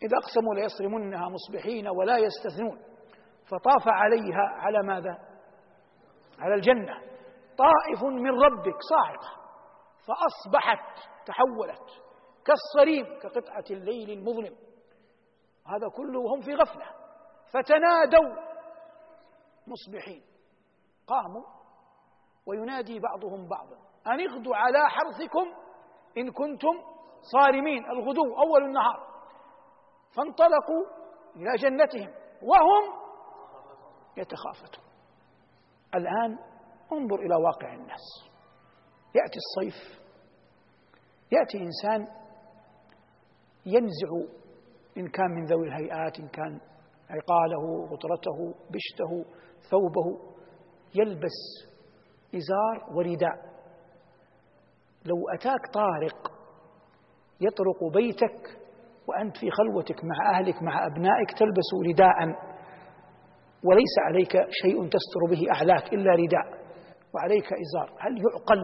إذا 0.04 0.18
أقسموا 0.18 0.56
ليصرمنها 0.56 1.30
مصبحين 1.30 1.88
ولا 1.88 2.18
يستثنون. 2.18 2.78
فطاف 3.46 3.88
عليها 3.88 4.42
على 4.42 4.84
ماذا؟ 4.88 5.18
على 6.40 6.56
الجنة. 6.56 6.94
طائف 7.58 8.04
من 8.04 8.42
ربك 8.44 8.78
صاعقة. 8.90 9.46
فأصبحت 10.08 11.10
تحولت 11.26 11.90
كالصريم 12.46 13.06
كقطعة 13.20 13.66
الليل 13.72 14.10
المظلم. 14.10 14.56
هذا 15.65 15.89
كله 15.89 16.19
وهم 16.19 16.41
في 16.41 16.54
غفلة. 16.54 16.86
فتنادوا 17.54 18.36
مصبحين. 19.67 20.23
قاموا 21.08 21.43
وينادي 22.45 22.99
بعضهم 22.99 23.47
بعضا 23.47 23.78
أن 24.08 24.19
اغدوا 24.30 24.56
على 24.56 24.80
حرثكم 24.89 25.54
إن 26.17 26.32
كنتم 26.32 26.82
صارمين. 27.21 27.86
الغدو 27.86 28.38
أول 28.38 28.63
النهار. 28.63 29.07
فانطلقوا 30.16 30.86
إلى 31.36 31.55
جنتهم 31.55 32.13
وهم 32.41 33.05
يتخافتون. 34.18 34.86
الآن 35.95 36.39
انظر 36.91 37.16
إلى 37.16 37.36
واقع 37.36 37.74
الناس. 37.74 38.30
يأتي 39.16 39.38
الصيف. 39.38 40.05
يأتي 41.32 41.57
إنسان 41.57 42.07
ينزع 43.66 44.36
إن 44.98 45.08
كان 45.08 45.32
من 45.32 45.46
ذوي 45.46 45.68
الهيئات 45.68 46.20
إن 46.20 46.28
كان 46.28 46.60
عقاله 47.10 47.86
غطرته 47.86 48.54
بشته 48.72 49.26
ثوبه 49.70 50.36
يلبس 50.96 51.38
إزار 52.36 52.96
ورداء. 52.96 53.56
لو 55.06 55.16
أتاك 55.34 55.74
طارق 55.74 56.32
يطرق 57.41 57.93
بيتك 57.93 58.60
وأنت 59.08 59.38
في 59.38 59.50
خلوتك 59.52 60.04
مع 60.04 60.38
أهلك 60.38 60.64
مع 60.64 60.86
أبنائك 60.86 61.32
تلبس 61.38 61.70
رداء 61.89 62.16
وليس 63.64 63.96
عليك 64.08 64.32
شيء 64.50 64.84
تستر 64.84 65.22
به 65.30 65.52
أعلاك 65.52 65.93
إلا 65.93 66.12
رداء 66.12 66.66
وعليك 67.14 67.46
إزار. 67.54 67.98
هل 68.00 68.18
يعقل 68.18 68.62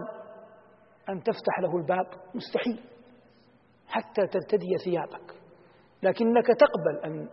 أن 1.09 1.23
تفتح 1.23 1.59
له 1.59 1.77
الباب؟ 1.77 2.05
مستحيل 2.35 2.79
حتى 3.87 4.27
ترتدي 4.27 4.77
ثيابك. 4.85 5.40
لكنك 6.03 6.47
تقبل 6.47 7.05
أن 7.05 7.27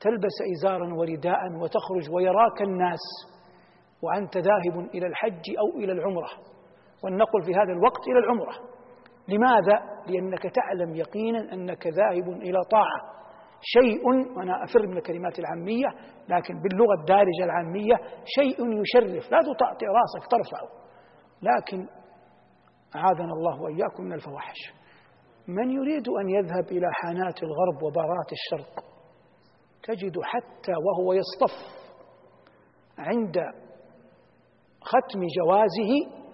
تلبس 0.00 0.36
إزارا 0.56 0.94
ورداء 0.94 1.40
وتخرج 1.62 2.14
ويراك 2.14 2.62
الناس 2.62 3.00
وأنت 4.02 4.36
ذاهب 4.36 4.88
إلى 4.94 5.06
الحج 5.06 5.44
أو 5.58 5.78
إلى 5.78 5.92
العمرة. 5.92 6.28
ولنقل 7.04 7.42
في 7.46 7.54
هذا 7.54 7.72
الوقت 7.72 8.08
إلى 8.08 8.18
العمرة. 8.18 8.54
لماذا؟ 9.28 9.80
لأنك 10.06 10.42
تعلم 10.42 10.94
يقينا 10.94 11.52
أنك 11.52 11.86
ذاهب 11.86 12.28
إلى 12.28 12.58
طاعة. 12.70 13.14
شيء 13.60 14.06
وأنا 14.36 14.64
أفر 14.64 14.86
من 14.86 14.96
الكلمات 14.96 15.38
العامية 15.38 15.86
لكن 16.28 16.54
باللغة 16.62 16.94
الدارجة 17.00 17.44
العامية 17.44 17.94
شيء 18.24 18.80
يشرف. 18.80 19.32
لا 19.32 19.38
تطأطئ 19.38 19.86
رأسك 19.86 20.30
ترفعه. 20.30 20.68
لكن 21.42 21.88
أعاذنا 22.96 23.32
الله 23.32 23.62
وإياكم 23.62 24.04
من 24.04 24.12
الفواحش. 24.12 24.83
من 25.48 25.70
يريد 25.70 26.08
أن 26.08 26.28
يذهب 26.28 26.72
إلى 26.72 26.86
حانات 26.92 27.42
الغرب 27.42 27.82
وبارات 27.82 28.32
الشرق 28.32 28.84
تجد 29.82 30.20
حتى 30.22 30.72
وهو 30.72 31.12
يصطف 31.12 31.84
عند 32.98 33.36
ختم 34.82 35.20
جوازه 35.38 36.24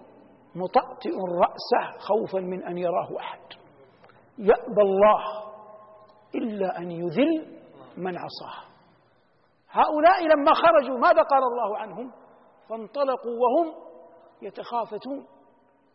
مطأطئ 0.55 1.15
رأسه 1.41 1.97
خوفا 1.99 2.39
من 2.39 2.63
أن 2.63 2.77
يراه 2.77 3.19
أحد. 3.19 3.39
يأبى 4.37 4.81
الله 4.81 5.23
إلا 6.35 6.77
أن 6.77 6.91
يذل 6.91 7.61
من 7.97 8.17
عصاه. 8.17 8.71
هؤلاء 9.69 10.23
لما 10.23 10.53
خرجوا 10.53 10.97
ماذا 10.97 11.21
قال 11.21 11.43
الله 11.43 11.77
عنهم؟ 11.77 12.11
فانطلقوا 12.69 13.31
وهم 13.41 13.73
يتخافتون. 14.41 15.27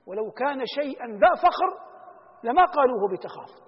ولو 0.07 0.31
كان 0.31 0.63
شيئا 0.67 1.07
ذا 1.07 1.35
فخر 1.35 1.87
لما 2.45 2.65
قالوه 2.65 3.09
بتخافت. 3.13 3.67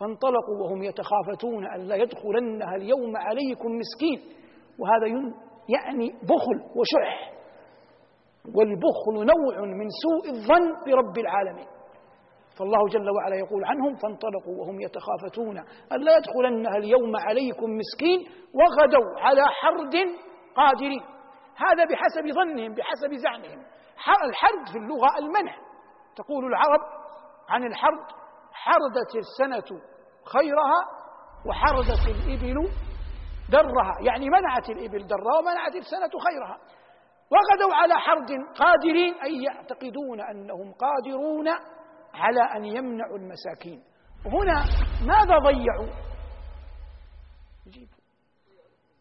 فانطلقوا 0.00 0.62
وهم 0.62 0.82
يتخافتون 0.82 1.66
أن 1.66 1.80
لا 1.80 1.96
يدخلنها 1.96 2.76
اليوم 2.76 3.16
عليكم 3.16 3.68
مسكين. 3.68 4.36
وهذا 4.78 5.06
يعني 5.68 6.08
بخل 6.22 6.78
وشح. 6.78 7.32
والبخل 8.56 9.14
نوع 9.14 9.60
من 9.60 9.88
سوء 10.02 10.34
الظن 10.34 10.84
برب 10.86 11.18
العالمين. 11.18 11.66
فالله 12.58 12.88
جل 12.88 13.10
وعلا 13.10 13.36
يقول 13.36 13.64
عنهم 13.64 13.94
فانطلقوا 13.94 14.56
وهم 14.60 14.80
يتخافتون 14.80 15.58
أن 15.92 16.00
لا 16.04 16.16
يدخلنها 16.16 16.76
اليوم 16.76 17.16
عليكم 17.16 17.70
مسكين 17.70 18.20
وغدوا 18.54 19.20
على 19.20 19.42
حرد 19.42 19.94
قادرين. 20.56 21.02
هذا 21.56 21.84
بحسب 21.84 22.34
ظنهم 22.34 22.74
بحسب 22.74 23.14
زعمهم. 23.14 23.66
الحرد 24.28 24.66
في 24.72 24.78
اللغة 24.78 25.18
المنع 25.18 25.54
تقول 26.16 26.44
العرب 26.44 26.80
عن 27.48 27.64
الحرد 27.64 28.06
حردت 28.52 29.16
السنة 29.16 29.80
خيرها 30.24 30.80
وحردت 31.46 32.08
الإبل 32.08 32.70
درها 33.50 33.94
يعني 34.00 34.30
منعت 34.30 34.70
الإبل 34.70 35.06
درها 35.06 35.38
ومنعت 35.38 35.74
السنة 35.74 36.10
خيرها. 36.26 36.58
وغدوا 37.30 37.74
على 37.74 37.94
حرد 37.94 38.30
قادرين 38.56 39.14
أي 39.14 39.42
يعتقدون 39.42 40.20
أنهم 40.20 40.72
قادرون 40.72 41.48
على 42.14 42.40
أن 42.56 42.64
يمنعوا 42.64 43.16
المساكين. 43.16 43.82
هنا 44.26 44.64
ماذا 45.06 45.38
ضيعوا؟ 45.38 45.88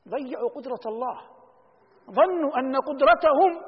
ضيعوا 0.09 0.49
قدرة 0.55 0.85
الله. 0.85 1.21
ظنوا 2.11 2.59
أن 2.59 2.75
قدرتهم 2.75 3.61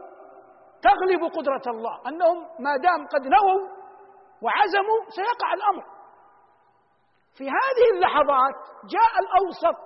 تغلب 0.82 1.23
قدرة 1.23 1.71
الله. 1.71 2.01
أنهم 2.07 2.38
ما 2.59 2.78
دام 2.78 3.07
قد 3.07 3.21
نووا 3.28 3.76
وعزموا 4.41 5.09
سيقع 5.09 5.53
الأمر. 5.53 5.97
في 7.38 7.43
هذه 7.43 7.95
اللحظات 7.95 8.55
جاء 8.85 9.13
الأوسط 9.19 9.79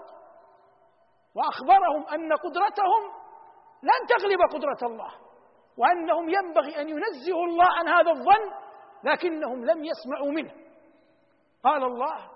وأخبرهم 1.35 2.07
أن 2.07 2.33
قدرتهم 2.33 3.03
لن 3.83 4.07
تغلب 4.07 4.39
قدرة 4.53 4.87
الله 4.87 5.11
وأنهم 5.77 6.29
ينبغي 6.29 6.81
أن 6.81 6.89
ينزهوا 6.89 7.45
الله 7.45 7.65
عن 7.65 7.87
هذا 7.87 8.11
الظن 8.11 8.51
لكنهم 9.03 9.65
لم 9.65 9.85
يسمعوا 9.85 10.31
منه. 10.31 10.51
قال 11.63 11.83
الله 11.83 12.29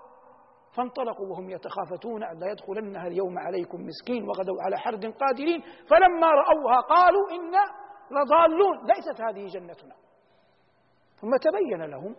فانطلقوا 0.76 1.26
وهم 1.26 1.50
يتخافتون 1.50 2.24
أن 2.24 2.38
لا 2.38 2.50
يدخلنها 2.50 3.06
اليوم 3.06 3.38
عليكم 3.38 3.78
مسكين 3.86 4.28
وغدوا 4.28 4.62
على 4.62 4.78
حرد 4.78 5.14
قادرين 5.20 5.62
فلما 5.90 6.26
رأوها 6.26 6.80
قالوا 6.80 7.30
إنا 7.30 7.64
لضالون. 8.10 8.86
ليست 8.86 9.20
هذه 9.20 9.46
جنتنا. 9.46 9.94
ثم 11.20 11.36
تبين 11.36 11.82
لهم 11.82 12.16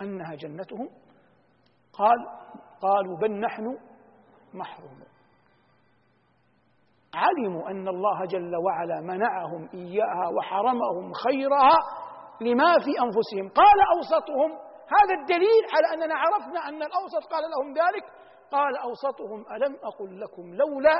أنها 0.00 0.34
جنتهم. 0.34 0.88
قال 1.92 2.18
قالوا 2.82 3.18
بل 3.18 3.40
نحن 3.40 3.78
محرومون. 4.54 5.06
علموا 7.14 7.70
أن 7.70 7.88
الله 7.88 8.24
جل 8.24 8.56
وعلا 8.56 9.00
منعهم 9.00 9.68
إياها 9.74 10.28
وحرمهم 10.36 11.12
خيرها 11.12 11.78
لما 12.40 12.78
في 12.78 12.92
أنفسهم. 13.02 13.48
قال 13.48 13.78
أوسطهم. 13.96 14.50
هذا 14.96 15.14
الدليل 15.20 15.62
على 15.74 15.94
أننا 15.94 16.14
عرفنا 16.14 16.68
أن 16.68 16.82
الأوسط 16.82 17.32
قال 17.32 17.42
لهم 17.42 17.72
ذلك. 17.72 18.04
قال 18.50 18.76
أوسطهم 18.76 19.44
ألم 19.52 19.76
أقل 19.76 20.20
لكم 20.20 20.54
لولا 20.54 20.96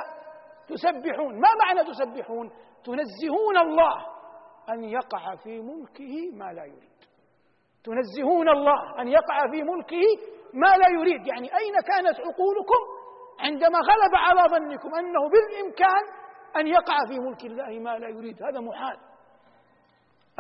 تسبحون؟ 0.69 1.35
ما 1.35 1.49
معنى 1.65 1.85
تسبحون؟ 1.85 2.51
تنزهون 2.85 3.59
الله 3.59 4.07
أن 4.71 4.85
يقع 4.85 5.37
في 5.37 5.61
ملكه 5.61 6.37
ما 6.37 6.53
لا 6.53 6.65
يريد. 6.65 6.90
تنزهون 7.85 8.49
الله 8.49 9.01
أن 9.01 9.09
يقع 9.09 9.51
في 9.51 9.63
ملكه 9.63 10.07
ما 10.55 10.77
لا 10.77 10.89
يريد. 10.99 11.27
يعني 11.27 11.49
أين 11.59 11.75
كانت 11.91 12.21
عقولكم 12.21 12.81
عندما 13.41 13.79
غلب 13.79 14.15
على 14.15 14.43
ظنكم 14.51 14.95
أنه 14.99 15.21
بالإمكان 15.33 16.03
أن 16.57 16.67
يقع 16.67 16.97
في 17.09 17.19
ملك 17.19 17.45
الله 17.45 17.79
ما 17.79 17.99
لا 17.99 18.09
يريد؟ 18.09 18.43
هذا 18.43 18.61
محال. 18.61 18.97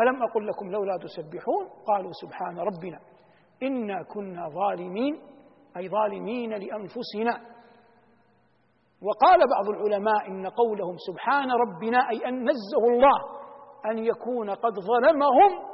ألم 0.00 0.22
أقل 0.22 0.46
لكم 0.46 0.70
لولا 0.70 0.98
تسبحون؟ 1.02 1.68
قالوا 1.86 2.12
سبحان 2.12 2.58
ربنا. 2.58 3.00
إنا 3.62 4.02
كنا 4.02 4.48
ظالمين 4.48 5.22
أي 5.76 5.88
ظالمين 5.88 6.50
لأنفسنا. 6.50 7.50
وقال 9.02 9.40
بعض 9.54 9.68
العلماء 9.68 10.26
إن 10.28 10.46
قولهم 10.46 10.96
سبحان 11.08 11.50
ربنا 11.50 11.98
أي 12.10 12.28
أن 12.28 12.42
نزه 12.50 12.84
الله 12.88 13.18
أن 13.90 13.98
يكون 13.98 14.50
قد 14.50 14.72
ظلمهم 14.72 15.69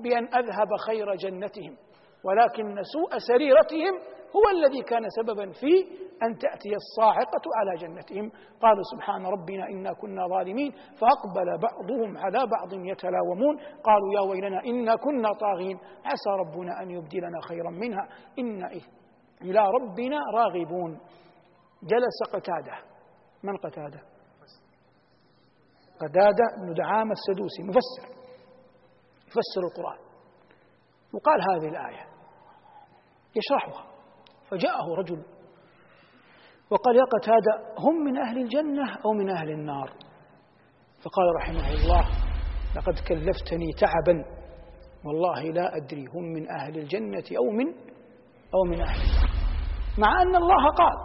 بأن 0.00 0.24
أذهب 0.34 0.76
خير 0.86 1.14
جنتهم 1.14 1.76
ولكن 2.24 2.82
سوء 2.82 3.18
سريرتهم 3.18 4.18
هو 4.36 4.42
الذي 4.56 4.82
كان 4.82 5.02
سببا 5.08 5.52
في 5.52 5.98
أن 6.22 6.38
تأتي 6.38 6.74
الصاعقة 6.76 7.42
على 7.56 7.76
جنتهم. 7.78 8.30
قالوا 8.62 8.82
سبحان 8.94 9.26
ربنا 9.26 9.66
إنا 9.68 9.92
كنا 9.92 10.26
ظالمين 10.28 10.70
فأقبل 10.72 11.58
بعضهم 11.62 12.18
على 12.18 12.46
بعض 12.46 12.72
يتلاومون. 12.72 13.56
قالوا 13.58 14.14
يا 14.14 14.20
ويلنا 14.30 14.64
إنا 14.64 14.96
كنا 14.96 15.32
طاغين 15.32 15.78
عسى 16.04 16.30
ربنا 16.30 16.82
أن 16.82 16.90
يبدلنا 16.90 17.40
خيرا 17.48 17.70
منها. 17.70 18.08
إنا 18.38 18.70
إلى 19.42 19.60
ربنا 19.60 20.18
راغبون. 20.34 21.00
جلس 21.82 22.18
قتادة. 22.32 22.76
من 23.42 23.56
قتادة؟ 23.56 24.00
قتادة 26.00 26.44
بن 26.60 26.74
دعامة 26.74 27.12
السدوسي 27.12 27.62
مفسر. 27.62 28.17
يفسر 29.28 29.62
القرآن. 29.70 29.98
وقال 31.14 31.40
هذه 31.50 31.68
الآية. 31.68 32.04
يشرحها. 33.36 33.84
فجاءه 34.50 34.94
رجل 34.98 35.22
وقال 36.70 36.96
يا 36.96 37.04
قتادة 37.04 37.74
هم 37.78 38.04
من 38.04 38.18
أهل 38.18 38.38
الجنة 38.38 38.96
أو 39.04 39.12
من 39.12 39.30
أهل 39.30 39.50
النار؟ 39.50 39.90
فقال 41.04 41.26
رحمه 41.40 41.68
الله 41.70 42.04
لقد 42.76 42.98
كلفتني 43.08 43.72
تعبا. 43.80 44.24
والله 45.04 45.42
لا 45.42 45.76
أدري 45.76 46.04
هم 46.14 46.24
من 46.24 46.50
أهل 46.50 46.78
الجنة 46.78 47.24
أو 47.38 47.50
من 47.50 47.66
أو 48.54 48.64
من 48.70 48.80
أهل 48.80 49.00
النار. 49.00 49.30
مع 49.98 50.22
أن 50.22 50.36
الله 50.36 50.70
قال 50.70 50.96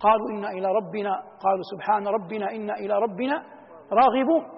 قالوا 0.00 0.30
إنا 0.30 0.50
إلى 0.50 0.66
ربنا 0.66 1.10
قالوا 1.16 1.62
سبحان 1.74 2.08
ربنا 2.08 2.50
إنا 2.50 2.74
إلى 2.74 2.94
ربنا 2.94 3.44
راغبون. 3.92 4.55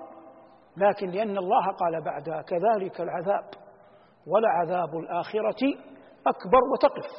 لكن 0.78 1.10
لأن 1.10 1.38
الله 1.38 1.66
قال 1.80 2.04
بعدها 2.04 2.42
كذلك 2.42 3.00
العذاب 3.00 3.44
ولعذاب 4.26 4.98
الآخرة 4.98 5.62
أكبر 6.26 6.60
وتقف. 6.72 7.10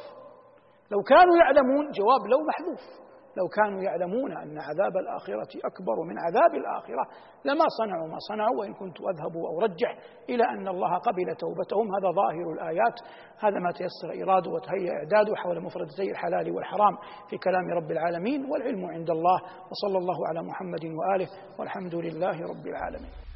لو 0.90 1.02
كانوا 1.02 1.36
يعلمون 1.36 1.90
جواب 1.90 2.26
لو 2.26 2.38
محذوف 2.48 3.10
لو 3.36 3.48
كانوا 3.48 3.82
يعلمون 3.82 4.36
أن 4.36 4.58
عذاب 4.58 4.96
الآخرة 4.96 5.48
أكبر 5.64 6.02
من 6.08 6.18
عذاب 6.18 6.54
الآخرة 6.54 7.04
لما 7.44 7.64
صنعوا 7.78 8.08
ما 8.08 8.18
صنعوا 8.18 8.60
وإن 8.60 8.74
كنت 8.74 8.96
أذهب 9.00 9.36
أو 9.36 9.60
أرجح 9.60 9.98
إلى 10.28 10.44
أن 10.44 10.68
الله 10.68 10.98
قبل 10.98 11.36
توبتهم. 11.36 11.86
هذا 11.94 12.10
ظاهر 12.10 12.52
الآيات 12.52 12.96
هذا 13.38 13.58
ما 13.58 13.72
تيسر 13.72 14.22
إراده 14.22 14.50
وتهيأ 14.50 14.92
إعداده 14.92 15.36
حول 15.36 15.60
مفردتي 15.60 16.10
الحلال 16.10 16.52
والحرام 16.52 16.96
في 17.30 17.38
كلام 17.38 17.64
رب 17.70 17.90
العالمين 17.90 18.44
والعلم 18.50 18.86
عند 18.86 19.10
الله 19.10 19.38
وصلى 19.70 19.98
الله 19.98 20.28
على 20.28 20.42
محمد 20.42 20.84
وآله 20.84 21.28
والحمد 21.58 21.94
لله 21.94 22.40
رب 22.40 22.66
العالمين. 22.66 23.29